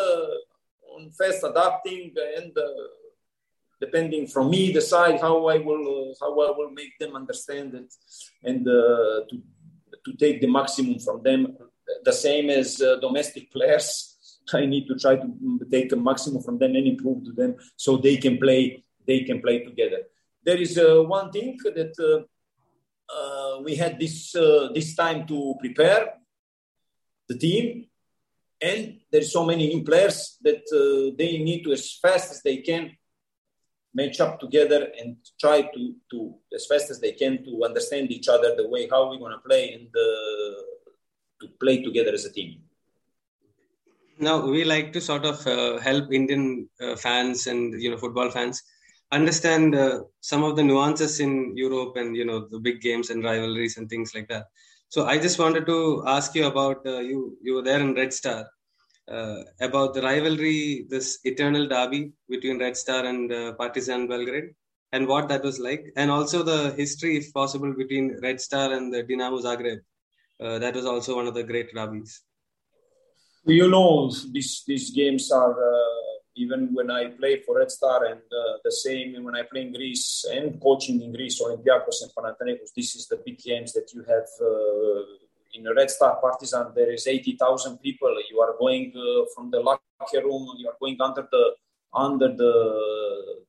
on 0.94 1.10
fast 1.10 1.44
adapting 1.44 2.14
and 2.38 2.52
depending 3.80 4.26
from 4.26 4.50
me 4.50 4.72
decide 4.72 5.20
how 5.20 5.36
I 5.54 5.58
will 5.58 5.86
uh, 5.96 6.14
how 6.20 6.32
I 6.46 6.50
will 6.56 6.70
make 6.70 6.94
them 6.98 7.12
understand 7.16 7.74
it 7.74 7.90
and 8.42 8.62
uh, 8.66 9.16
to 9.28 9.34
to 10.04 10.10
take 10.22 10.40
the 10.40 10.50
maximum 10.58 10.98
from 10.98 11.22
them. 11.22 11.56
The 12.04 12.12
same 12.12 12.50
as 12.50 12.80
uh, 12.80 12.96
domestic 12.96 13.52
players. 13.52 14.10
I 14.52 14.66
need 14.66 14.86
to 14.88 14.94
try 14.96 15.16
to 15.16 15.28
take 15.70 15.92
a 15.92 15.96
maximum 15.96 16.42
from 16.42 16.58
them 16.58 16.74
and 16.76 16.86
improve 16.86 17.24
to 17.24 17.32
them 17.32 17.56
so 17.76 17.96
they 17.96 18.16
can 18.16 18.38
play 18.38 18.84
they 19.06 19.20
can 19.20 19.40
play 19.40 19.62
together. 19.62 20.00
There 20.42 20.56
is 20.56 20.78
uh, 20.78 21.02
one 21.02 21.30
thing 21.30 21.58
that 21.64 21.94
uh, 21.98 22.24
uh, 23.14 23.60
we 23.62 23.74
had 23.76 23.98
this 23.98 24.32
this 24.74 24.94
time 24.94 25.26
to 25.26 25.54
prepare 25.60 26.14
the 27.28 27.38
team 27.38 27.86
and 28.60 29.00
there's 29.10 29.32
so 29.32 29.44
many 29.44 29.68
new 29.68 29.82
players 29.82 30.38
that 30.42 30.62
they 31.18 31.38
need 31.38 31.64
to 31.64 31.72
as 31.72 31.98
fast 32.02 32.30
as 32.32 32.42
they 32.42 32.58
can 32.58 32.90
match 33.94 34.20
up 34.20 34.40
together 34.40 34.88
and 34.98 35.16
try 35.40 35.62
to, 35.62 35.94
to 36.10 36.34
as 36.54 36.66
fast 36.66 36.90
as 36.90 37.00
they 37.00 37.12
can 37.12 37.44
to 37.44 37.62
understand 37.64 38.10
each 38.10 38.28
other 38.28 38.54
the 38.56 38.68
way 38.68 38.88
how 38.90 39.08
we're 39.08 39.30
to 39.30 39.38
play 39.46 39.72
and 39.72 39.86
uh, 39.86 40.62
to 41.40 41.48
play 41.62 41.82
together 41.82 42.12
as 42.18 42.24
a 42.24 42.32
team 42.32 42.50
now 44.26 44.36
we 44.54 44.64
like 44.64 44.92
to 44.92 45.00
sort 45.00 45.24
of 45.32 45.38
uh, 45.46 45.78
help 45.88 46.12
indian 46.12 46.68
uh, 46.80 46.96
fans 47.04 47.46
and 47.46 47.82
you 47.82 47.90
know 47.90 48.00
football 48.04 48.30
fans 48.30 48.62
understand 49.18 49.74
uh, 49.74 50.00
some 50.20 50.42
of 50.48 50.56
the 50.56 50.66
nuances 50.70 51.20
in 51.26 51.32
europe 51.56 51.94
and 51.96 52.16
you 52.16 52.24
know 52.24 52.40
the 52.54 52.60
big 52.68 52.80
games 52.80 53.10
and 53.10 53.24
rivalries 53.30 53.76
and 53.76 53.88
things 53.88 54.12
like 54.14 54.28
that 54.28 54.46
so 54.88 55.06
i 55.12 55.16
just 55.26 55.38
wanted 55.38 55.66
to 55.66 55.78
ask 56.16 56.34
you 56.34 56.46
about 56.52 56.80
uh, 56.86 57.00
you 57.10 57.36
you 57.42 57.54
were 57.54 57.66
there 57.70 57.80
in 57.86 57.94
red 58.02 58.12
star 58.20 58.40
uh, 59.10 59.42
about 59.60 59.94
the 59.94 60.02
rivalry, 60.02 60.86
this 60.88 61.18
eternal 61.24 61.66
derby 61.68 62.12
between 62.28 62.58
Red 62.58 62.76
Star 62.76 63.04
and 63.04 63.32
uh, 63.32 63.52
Partizan 63.54 64.08
Belgrade, 64.08 64.54
and 64.92 65.06
what 65.06 65.28
that 65.28 65.42
was 65.42 65.58
like, 65.58 65.92
and 65.96 66.10
also 66.10 66.42
the 66.42 66.72
history, 66.72 67.16
if 67.16 67.32
possible, 67.32 67.72
between 67.72 68.18
Red 68.22 68.40
Star 68.40 68.72
and 68.72 68.92
the 68.92 69.02
Dinamo 69.02 69.42
Zagreb. 69.42 69.80
Uh, 70.40 70.58
that 70.58 70.74
was 70.74 70.84
also 70.84 71.16
one 71.16 71.26
of 71.26 71.34
the 71.34 71.42
great 71.42 71.74
derbies. 71.74 72.22
You 73.46 73.68
know, 73.68 74.10
these 74.32 74.64
these 74.66 74.90
games 74.90 75.30
are 75.30 75.52
uh, 75.52 76.12
even 76.34 76.70
when 76.72 76.90
I 76.90 77.10
play 77.10 77.42
for 77.42 77.58
Red 77.58 77.70
Star 77.70 78.06
and 78.06 78.20
uh, 78.20 78.54
the 78.64 78.72
same 78.72 79.22
when 79.22 79.36
I 79.36 79.42
play 79.42 79.62
in 79.62 79.72
Greece 79.72 80.24
and 80.32 80.60
coaching 80.60 81.02
in 81.02 81.12
Greece, 81.12 81.40
Olympiacos 81.40 82.02
and 82.02 82.10
Panathinaikos. 82.16 82.72
This 82.74 82.96
is 82.96 83.06
the 83.06 83.18
big 83.24 83.38
games 83.38 83.72
that 83.74 83.92
you 83.92 84.02
have 84.04 84.28
in 85.54 85.64
Red 85.74 85.90
Star 85.90 86.18
Partizan, 86.20 86.72
there 86.74 86.92
is 86.92 87.06
80,000 87.06 87.78
people. 87.78 88.14
You 88.30 88.40
are 88.40 88.54
going 88.58 88.92
uh, 88.96 89.24
from 89.34 89.50
the 89.50 89.60
locker 89.60 89.80
room, 90.14 90.48
you 90.58 90.68
are 90.68 90.76
going 90.80 90.96
under 91.00 91.26
the 91.30 91.54
under 91.94 92.28
the 92.28 92.54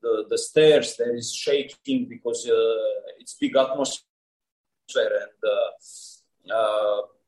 the, 0.01 0.25
the 0.29 0.37
stairs. 0.37 0.95
There 0.97 1.15
is 1.15 1.33
shaking 1.33 2.07
because 2.07 2.47
uh, 2.47 3.19
it's 3.19 3.35
big 3.39 3.55
atmosphere 3.55 4.03
and 4.95 5.39
uh, 5.43 5.69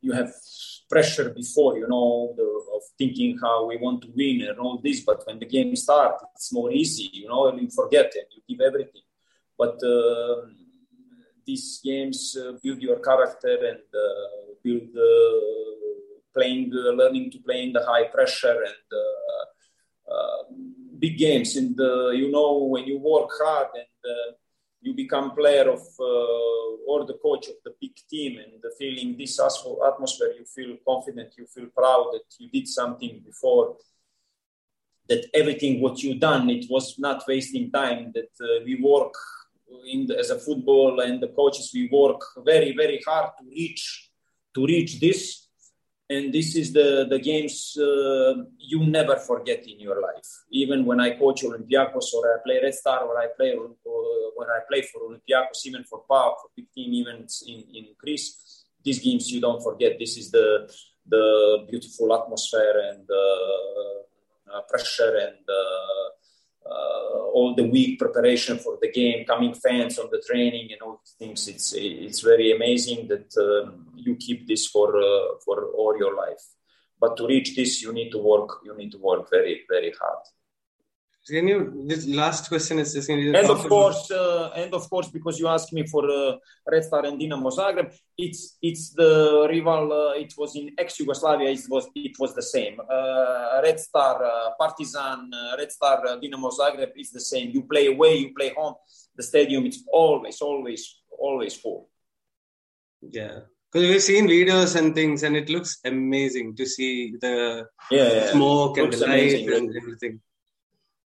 you 0.02 0.12
have 0.14 0.32
pressure 0.90 1.30
before, 1.30 1.78
you 1.78 1.88
know, 1.88 2.34
the, 2.38 2.44
of 2.76 2.82
thinking 2.98 3.38
how 3.42 3.66
we 3.66 3.78
want 3.78 4.02
to 4.02 4.10
win 4.16 4.48
and 4.48 4.58
all 4.60 4.80
this. 4.84 5.02
But 5.02 5.26
when 5.26 5.40
the 5.40 5.46
game 5.46 5.76
starts, 5.76 6.24
it's 6.36 6.54
more 6.54 6.72
easy, 6.72 7.10
you 7.12 7.28
know, 7.28 7.48
and 7.48 7.62
you 7.62 7.70
forget 7.70 8.12
and 8.16 8.26
you 8.32 8.42
give 8.48 8.62
everything. 8.66 9.02
But 9.58 9.82
uh, 9.84 10.48
these 11.46 11.82
games 11.84 12.38
uh, 12.40 12.54
build 12.64 12.82
your 12.82 13.00
character 13.00 13.58
and 13.72 13.86
uh, 13.94 14.54
build 14.64 14.90
playing, 16.34 16.70
learning 16.72 17.32
to 17.32 17.40
play 17.40 17.64
in 17.64 17.74
the 17.74 17.84
high 17.84 18.06
pressure 18.06 18.62
and 18.72 18.88
uh, 19.04 20.14
uh, 20.14 20.44
big 21.00 21.18
games. 21.18 21.56
And 21.56 21.76
you 22.22 22.30
know 22.32 22.64
when 22.64 22.86
you 22.86 23.00
work 23.00 23.30
hard 23.42 23.70
and 23.74 24.12
uh, 24.14 24.32
you 24.82 24.94
become 24.94 25.32
player 25.32 25.70
of 25.70 25.82
uh, 26.00 26.90
or 26.90 27.06
the 27.06 27.18
coach 27.22 27.48
of 27.48 27.56
the 27.66 27.74
big 27.82 27.96
team 28.10 28.40
and 28.40 28.62
the 28.62 28.72
feeling 28.80 29.18
this 29.18 29.40
atmosphere 29.40 30.34
you 30.38 30.46
feel 30.46 30.78
confident 30.88 31.34
you 31.38 31.46
feel 31.46 31.68
proud 31.76 32.06
that 32.14 32.28
you 32.40 32.50
did 32.50 32.68
something 32.68 33.22
before 33.26 33.76
that 35.10 35.26
everything 35.34 35.82
what 35.82 36.02
you 36.04 36.20
done 36.20 36.50
it 36.50 36.66
was 36.70 36.98
not 37.00 37.24
wasting 37.28 37.72
time 37.72 38.12
that 38.14 38.34
uh, 38.42 38.64
we 38.66 38.80
work 38.82 39.14
in 39.86 40.06
the, 40.08 40.18
as 40.18 40.30
a 40.30 40.40
football 40.40 41.00
and 41.02 41.22
the 41.22 41.28
coaches 41.30 41.72
we 41.74 41.90
work 41.92 42.22
very 42.46 42.74
very 42.76 43.02
hard 43.06 43.32
to 43.38 43.46
reach 43.46 44.08
to 44.58 44.66
reach 44.66 45.00
this. 45.00 45.47
And 46.10 46.34
this 46.34 46.56
is 46.56 46.72
the, 46.72 47.06
the 47.10 47.20
games 47.20 47.78
uh, 47.78 48.44
you 48.58 48.86
never 48.86 49.18
forget 49.18 49.68
in 49.68 49.80
your 49.80 50.02
life. 50.02 50.28
Even 50.52 50.86
when 50.86 51.02
I 51.02 51.18
coach 51.18 51.44
Olympiacos 51.44 52.14
or 52.14 52.34
I 52.34 52.38
play 52.46 52.60
Red 52.64 52.74
Star 52.74 53.04
or 53.04 53.20
I 53.20 53.28
play 53.36 53.52
or 53.52 53.76
when 54.38 54.48
I 54.50 54.60
play 54.70 54.84
for 54.84 55.02
Olympiacos, 55.02 55.66
even 55.66 55.84
for 55.84 56.04
PAOK, 56.10 56.36
for 56.42 56.50
big 56.56 56.72
team 56.72 56.94
events 56.94 57.44
in, 57.46 57.64
in 57.76 57.88
Greece, 57.98 58.64
these 58.84 59.00
games 59.00 59.30
you 59.30 59.42
don't 59.42 59.62
forget. 59.62 60.00
This 60.00 60.18
is 60.18 60.32
the 60.32 60.72
the 61.10 61.66
beautiful 61.70 62.14
atmosphere 62.14 62.76
and 62.92 63.10
uh, 63.10 64.58
uh, 64.58 64.62
pressure 64.70 65.16
and 65.16 65.44
uh, 65.50 65.54
uh, 65.58 66.10
all 67.38 67.54
the 67.56 67.68
week 67.70 68.00
preparation 68.00 68.58
for 68.58 68.78
the 68.82 68.92
game, 68.92 69.26
coming 69.26 69.54
fans 69.54 70.00
on 70.00 70.08
the 70.12 70.22
training 70.28 70.70
and 70.72 70.82
all 70.82 71.02
things. 71.20 71.48
It's 71.48 71.74
it's 71.74 72.22
very 72.22 72.52
amazing 72.58 73.08
that 73.08 73.30
um, 73.38 73.88
you 73.96 74.16
keep 74.16 74.48
this 74.48 74.68
for 74.68 74.88
uh, 74.98 75.28
for 75.46 75.58
all 75.80 75.94
your 75.98 76.16
life. 76.16 76.46
But 77.00 77.16
to 77.18 77.28
reach 77.28 77.56
this, 77.56 77.82
you 77.84 77.94
need 77.94 78.12
to 78.12 78.18
work. 78.18 78.50
You 78.66 78.76
need 78.76 78.92
to 78.92 79.02
work 79.10 79.30
very 79.30 79.56
very 79.70 79.94
hard. 80.02 80.24
Can 81.30 81.48
you? 81.48 81.84
This 81.86 82.08
last 82.08 82.48
question 82.48 82.80
is 82.80 82.94
just. 82.94 83.10
And 83.10 83.36
of 83.36 83.68
course, 83.68 84.10
uh, 84.12 84.52
and 84.56 84.74
of 84.74 84.90
course, 84.90 85.10
because 85.10 85.38
you 85.40 85.48
asked 85.48 85.74
me 85.74 85.86
for 85.86 86.10
uh, 86.10 86.38
Red 86.66 86.86
Star 86.86 87.06
and 87.06 87.20
Dinamo 87.20 87.52
Zagreb, 87.52 87.94
it's 88.18 88.58
it's 88.62 88.92
the 88.94 89.46
rival. 89.50 89.92
Uh, 89.92 90.14
it 90.14 90.34
was 90.38 90.56
in 90.56 90.72
ex-Yugoslavia. 90.78 91.50
It 91.50 91.66
was 91.70 91.90
it 91.96 92.18
was 92.18 92.34
the 92.34 92.42
same. 92.42 92.80
Uh, 92.80 93.60
Red 93.62 93.80
Star, 93.80 94.24
uh, 94.24 94.52
Partizan, 94.58 95.30
uh, 95.34 95.56
Red 95.58 95.72
Star, 95.72 96.02
Dinamo 96.22 96.50
Zagreb 96.58 96.92
is 96.96 97.12
the 97.12 97.20
same. 97.20 97.50
You 97.50 97.64
play 97.64 97.88
away, 97.88 98.16
you 98.16 98.34
play 98.34 98.54
home. 98.56 98.76
The 99.16 99.24
stadium 99.24 99.66
is 99.66 99.84
always, 99.92 100.40
always, 100.42 101.02
always 101.20 101.56
full. 101.56 101.90
Yeah, 103.02 103.40
because 103.72 103.90
we've 103.90 104.02
seen 104.02 104.28
videos 104.28 104.78
and 104.78 104.96
things, 104.96 105.24
and 105.24 105.36
it 105.36 105.50
looks 105.50 105.80
amazing 105.84 106.56
to 106.56 106.66
see 106.66 107.16
the 107.20 107.68
yeah, 107.92 108.14
yeah. 108.14 108.32
smoke 108.32 108.78
and 108.78 108.94
the 108.94 109.06
light 109.06 109.46
and 109.48 109.76
everything. 109.76 110.22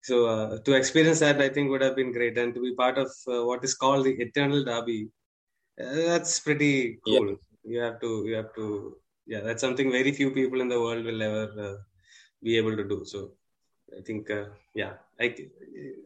So 0.07 0.17
uh, 0.33 0.59
to 0.65 0.73
experience 0.81 1.21
that, 1.25 1.41
I 1.47 1.49
think 1.55 1.69
would 1.71 1.85
have 1.87 1.97
been 2.01 2.13
great, 2.17 2.37
and 2.41 2.55
to 2.57 2.61
be 2.67 2.73
part 2.81 2.97
of 3.05 3.11
uh, 3.27 3.43
what 3.49 3.65
is 3.69 3.75
called 3.83 4.05
the 4.07 4.15
Eternal 4.25 4.61
Derby, 4.69 5.01
uh, 5.81 5.95
that's 6.11 6.35
pretty 6.39 6.75
cool. 7.05 7.31
Yeah. 7.31 7.37
You 7.73 7.79
have 7.87 7.97
to, 8.03 8.11
you 8.29 8.35
have 8.41 8.53
to, 8.59 8.67
yeah, 9.33 9.41
that's 9.47 9.65
something 9.67 9.91
very 9.91 10.13
few 10.13 10.31
people 10.31 10.61
in 10.65 10.69
the 10.69 10.81
world 10.85 11.05
will 11.09 11.23
ever 11.29 11.47
uh, 11.67 11.77
be 12.41 12.57
able 12.61 12.77
to 12.81 12.87
do. 12.93 12.99
So 13.13 13.33
I 13.99 14.01
think, 14.09 14.31
uh, 14.31 14.45
yeah, 14.75 14.93
I, 15.19 15.35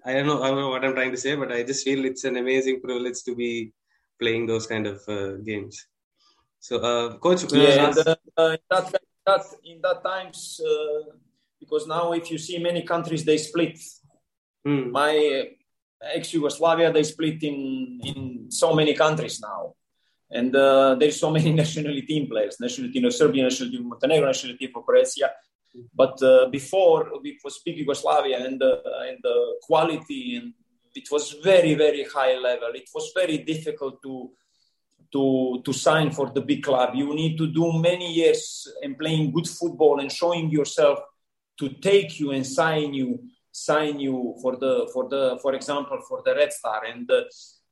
I 0.06 0.14
don't 0.14 0.28
know, 0.30 0.42
I 0.44 0.48
don't 0.48 0.62
know 0.64 0.70
what 0.70 0.82
I'm 0.82 0.94
trying 0.94 1.14
to 1.16 1.22
say, 1.24 1.34
but 1.34 1.52
I 1.52 1.62
just 1.62 1.84
feel 1.84 2.06
it's 2.06 2.24
an 2.24 2.38
amazing 2.38 2.80
privilege 2.80 3.22
to 3.24 3.34
be 3.34 3.74
playing 4.18 4.46
those 4.46 4.66
kind 4.66 4.86
of 4.86 4.98
uh, 5.08 5.32
games. 5.50 5.86
So, 6.58 7.18
coach, 7.18 7.42
yeah, 7.52 7.88
and, 7.88 7.98
in 7.98 8.04
that, 8.70 9.00
that 9.26 9.44
in 9.62 9.78
that 9.82 10.02
times 10.02 10.58
because 11.70 11.86
now 11.86 12.12
if 12.12 12.30
you 12.30 12.38
see 12.38 12.58
many 12.58 12.82
countries 12.82 13.24
they 13.24 13.38
split. 13.38 13.78
Mm. 14.66 14.90
my 14.90 15.48
ex-yugoslavia 16.02 16.92
they 16.92 17.02
split 17.02 17.42
in 17.42 17.98
in 18.04 18.50
so 18.50 18.74
many 18.74 18.94
countries 18.94 19.40
now. 19.40 19.74
And 20.30 20.54
uh, 20.54 20.94
there's 20.96 21.18
so 21.18 21.30
many 21.36 21.52
nationality 21.52 22.02
team 22.02 22.28
players 22.28 22.60
national 22.60 22.92
team 22.92 23.04
of 23.04 23.14
serbia 23.14 23.44
national 23.44 23.70
team 23.70 23.82
of 23.82 23.88
montenegro 23.92 24.26
national 24.26 24.56
team 24.56 24.72
of 24.74 24.84
croatia. 24.84 25.30
But 25.94 26.20
uh, 26.22 26.48
before 26.50 27.00
it 27.24 27.38
was 27.44 27.62
big 27.64 27.78
yugoslavia 27.78 28.38
and 28.46 28.62
uh, 28.62 29.08
and 29.08 29.18
the 29.22 29.36
quality 29.62 30.36
and 30.36 30.52
it 30.94 31.08
was 31.10 31.24
very 31.50 31.74
very 31.74 32.04
high 32.04 32.36
level. 32.36 32.70
It 32.74 32.88
was 32.94 33.12
very 33.14 33.38
difficult 33.38 34.02
to 34.02 34.30
to 35.12 35.62
to 35.64 35.72
sign 35.72 36.10
for 36.10 36.30
the 36.30 36.42
big 36.50 36.62
club. 36.62 36.94
You 36.94 37.14
need 37.14 37.38
to 37.38 37.46
do 37.46 37.72
many 37.72 38.12
years 38.12 38.68
and 38.82 38.98
playing 38.98 39.32
good 39.32 39.48
football 39.48 40.00
and 40.00 40.10
showing 40.12 40.50
yourself 40.50 40.98
to 41.60 41.68
take 41.68 42.18
you 42.18 42.32
and 42.32 42.46
sign 42.46 42.94
you 42.94 43.20
sign 43.52 43.98
you 43.98 44.34
for 44.42 44.56
the 44.56 44.88
for 44.92 45.08
the 45.08 45.38
for 45.42 45.54
example 45.54 45.98
for 46.08 46.22
the 46.24 46.34
red 46.34 46.52
star. 46.52 46.84
And 46.84 47.10
uh, 47.10 47.22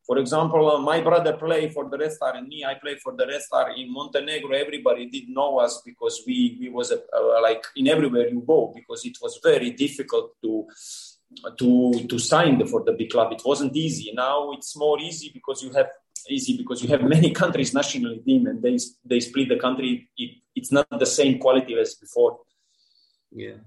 for 0.06 0.18
example 0.18 0.70
uh, 0.70 0.78
my 0.78 1.00
brother 1.00 1.34
play 1.36 1.68
for 1.70 1.88
the 1.88 1.98
red 1.98 2.12
star 2.12 2.34
and 2.34 2.48
me 2.48 2.64
i 2.64 2.74
play 2.74 2.96
for 2.96 3.14
the 3.14 3.26
red 3.26 3.42
star 3.42 3.70
in 3.76 3.92
montenegro. 3.92 4.54
Everybody 4.54 5.08
did 5.08 5.28
know 5.28 5.58
us 5.58 5.82
because 5.84 6.22
we 6.26 6.56
we 6.60 6.68
was 6.68 6.90
a, 6.90 7.00
uh, 7.16 7.40
like 7.42 7.64
in 7.76 7.88
everywhere 7.88 8.28
you 8.28 8.42
go 8.46 8.72
because 8.74 9.04
it 9.04 9.16
was 9.20 9.38
very 9.42 9.70
difficult 9.70 10.32
to 10.42 10.66
to 11.58 12.06
to 12.10 12.18
sign 12.18 12.64
for 12.66 12.82
the 12.84 12.92
big 12.92 13.10
club. 13.10 13.32
It 13.32 13.42
wasn't 13.44 13.76
easy. 13.76 14.12
Now 14.14 14.52
it's 14.52 14.76
more 14.76 14.98
easy 15.00 15.30
because 15.32 15.62
you 15.62 15.72
have 15.72 15.90
easy 16.28 16.56
because 16.56 16.82
you 16.82 16.88
have 16.88 17.02
many 17.16 17.30
countries 17.30 17.72
national 17.72 18.18
team 18.26 18.46
and 18.46 18.62
they 18.62 18.76
they 19.04 19.20
split 19.20 19.48
the 19.48 19.58
country. 19.58 20.08
It, 20.16 20.30
it's 20.56 20.72
not 20.72 20.86
the 20.90 21.06
same 21.06 21.38
quality 21.38 21.78
as 21.78 21.94
before. 21.94 22.40
Yeah 23.30 23.58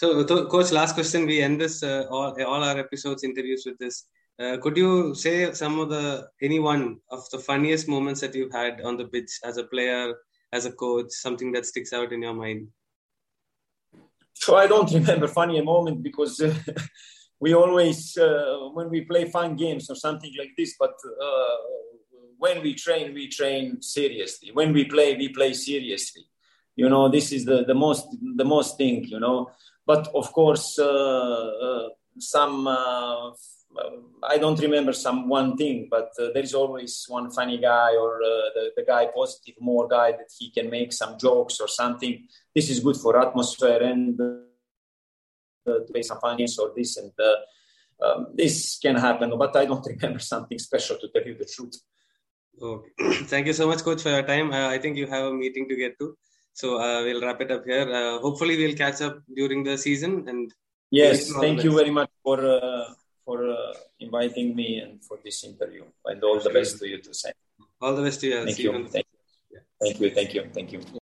so, 0.00 0.24
coach, 0.24 0.72
last 0.72 0.94
question. 0.94 1.26
We 1.26 1.42
end 1.42 1.60
this 1.60 1.82
uh, 1.82 2.06
all 2.10 2.32
all 2.42 2.64
our 2.64 2.78
episodes 2.78 3.22
interviews 3.22 3.64
with 3.66 3.76
this. 3.76 4.06
Uh, 4.38 4.56
could 4.56 4.74
you 4.74 5.14
say 5.14 5.52
some 5.52 5.78
of 5.78 5.90
the 5.90 6.26
any 6.40 6.58
one 6.58 7.00
of 7.10 7.28
the 7.28 7.38
funniest 7.38 7.86
moments 7.86 8.22
that 8.22 8.34
you've 8.34 8.50
had 8.50 8.80
on 8.80 8.96
the 8.96 9.04
pitch 9.04 9.30
as 9.44 9.58
a 9.58 9.64
player, 9.64 10.14
as 10.54 10.64
a 10.64 10.72
coach, 10.72 11.10
something 11.10 11.52
that 11.52 11.66
sticks 11.66 11.92
out 11.92 12.14
in 12.14 12.22
your 12.22 12.32
mind? 12.32 12.68
So 14.32 14.56
I 14.56 14.66
don't 14.66 14.90
remember 15.00 15.28
funny 15.28 15.60
moment 15.60 16.02
because 16.02 16.40
uh, 16.40 16.54
we 17.38 17.52
always 17.54 18.16
uh, 18.16 18.70
when 18.72 18.88
we 18.88 19.02
play 19.02 19.26
fun 19.26 19.54
games 19.54 19.90
or 19.90 19.96
something 19.96 20.32
like 20.38 20.52
this, 20.56 20.76
but 20.80 20.94
uh, 21.22 21.56
when 22.38 22.62
we 22.62 22.72
train, 22.72 23.12
we 23.12 23.28
train 23.28 23.82
seriously. 23.82 24.50
When 24.50 24.72
we 24.72 24.86
play, 24.86 25.14
we 25.14 25.28
play 25.28 25.52
seriously. 25.52 26.24
You 26.74 26.88
know, 26.88 27.10
this 27.10 27.32
is 27.32 27.44
the 27.44 27.66
the 27.66 27.74
most 27.74 28.06
the 28.36 28.46
most 28.46 28.78
thing. 28.78 29.04
You 29.04 29.20
know 29.20 29.50
but 29.90 30.06
of 30.14 30.32
course, 30.32 30.78
uh, 30.78 31.46
uh, 31.66 31.88
some 32.18 32.56
uh, 32.68 33.30
I 34.32 34.36
don't 34.42 34.60
remember 34.66 34.92
some 34.92 35.18
one 35.28 35.50
thing, 35.56 35.88
but 35.90 36.10
uh, 36.22 36.28
there 36.34 36.46
is 36.48 36.54
always 36.54 36.92
one 37.08 37.28
funny 37.38 37.58
guy 37.58 37.90
or 38.02 38.10
uh, 38.32 38.46
the, 38.56 38.64
the 38.76 38.84
guy 38.92 39.02
positive 39.20 39.56
more 39.60 39.86
guy 39.88 40.08
that 40.12 40.30
he 40.38 40.46
can 40.56 40.70
make 40.70 40.92
some 40.92 41.18
jokes 41.18 41.58
or 41.60 41.68
something. 41.68 42.14
This 42.54 42.70
is 42.70 42.78
good 42.86 42.98
for 43.02 43.20
atmosphere 43.26 43.82
and 43.92 44.20
uh, 44.20 45.78
to 45.78 45.92
play 45.92 46.02
some 46.02 46.20
funny 46.20 46.46
or 46.62 46.68
this 46.76 46.96
and 46.96 47.12
um, 48.06 48.20
this 48.40 48.78
can 48.84 48.96
happen. 49.06 49.28
But 49.42 49.56
I 49.56 49.64
don't 49.66 49.86
remember 49.94 50.20
something 50.20 50.58
special 50.68 50.96
to 50.98 51.08
tell 51.12 51.26
you 51.30 51.36
the 51.42 51.50
truth. 51.54 51.76
Okay, 52.62 52.90
thank 53.32 53.48
you 53.48 53.54
so 53.60 53.66
much, 53.66 53.82
coach, 53.82 54.02
for 54.02 54.10
your 54.10 54.26
time. 54.34 54.52
I 54.52 54.78
think 54.78 54.96
you 54.96 55.06
have 55.08 55.24
a 55.32 55.34
meeting 55.42 55.68
to 55.68 55.76
get 55.84 55.98
to. 55.98 56.16
So 56.60 56.68
uh, 56.78 57.02
we'll 57.04 57.22
wrap 57.24 57.40
it 57.40 57.50
up 57.56 57.64
here. 57.64 57.88
Uh, 57.98 58.18
hopefully, 58.24 58.56
we'll 58.60 58.78
catch 58.84 59.00
up 59.08 59.16
during 59.40 59.60
the 59.68 59.76
season. 59.86 60.12
And 60.28 60.52
yes, 60.90 61.32
thank 61.44 61.64
you 61.64 61.72
very 61.80 61.92
much 61.98 62.10
for 62.24 62.38
uh, 62.56 62.84
for 63.24 63.38
uh, 63.48 63.72
inviting 64.06 64.54
me 64.60 64.68
and 64.84 65.02
for 65.08 65.18
this 65.24 65.42
interview. 65.50 65.84
And 66.04 66.22
all 66.22 66.38
the 66.38 66.54
best 66.58 66.78
to 66.80 66.88
you 66.92 66.98
to 67.08 67.14
say. 67.22 67.32
All 67.80 67.94
the 67.96 68.02
best 68.02 68.20
to 68.20 68.26
you. 68.32 68.44
Thank 68.44 68.58
you. 68.58 68.72
Thank, 68.96 69.06
you. 69.50 69.60
Thank 69.82 70.00
you. 70.00 70.10
Thank 70.10 70.34
you. 70.34 70.42
Thank 70.56 70.72
you. 70.72 70.99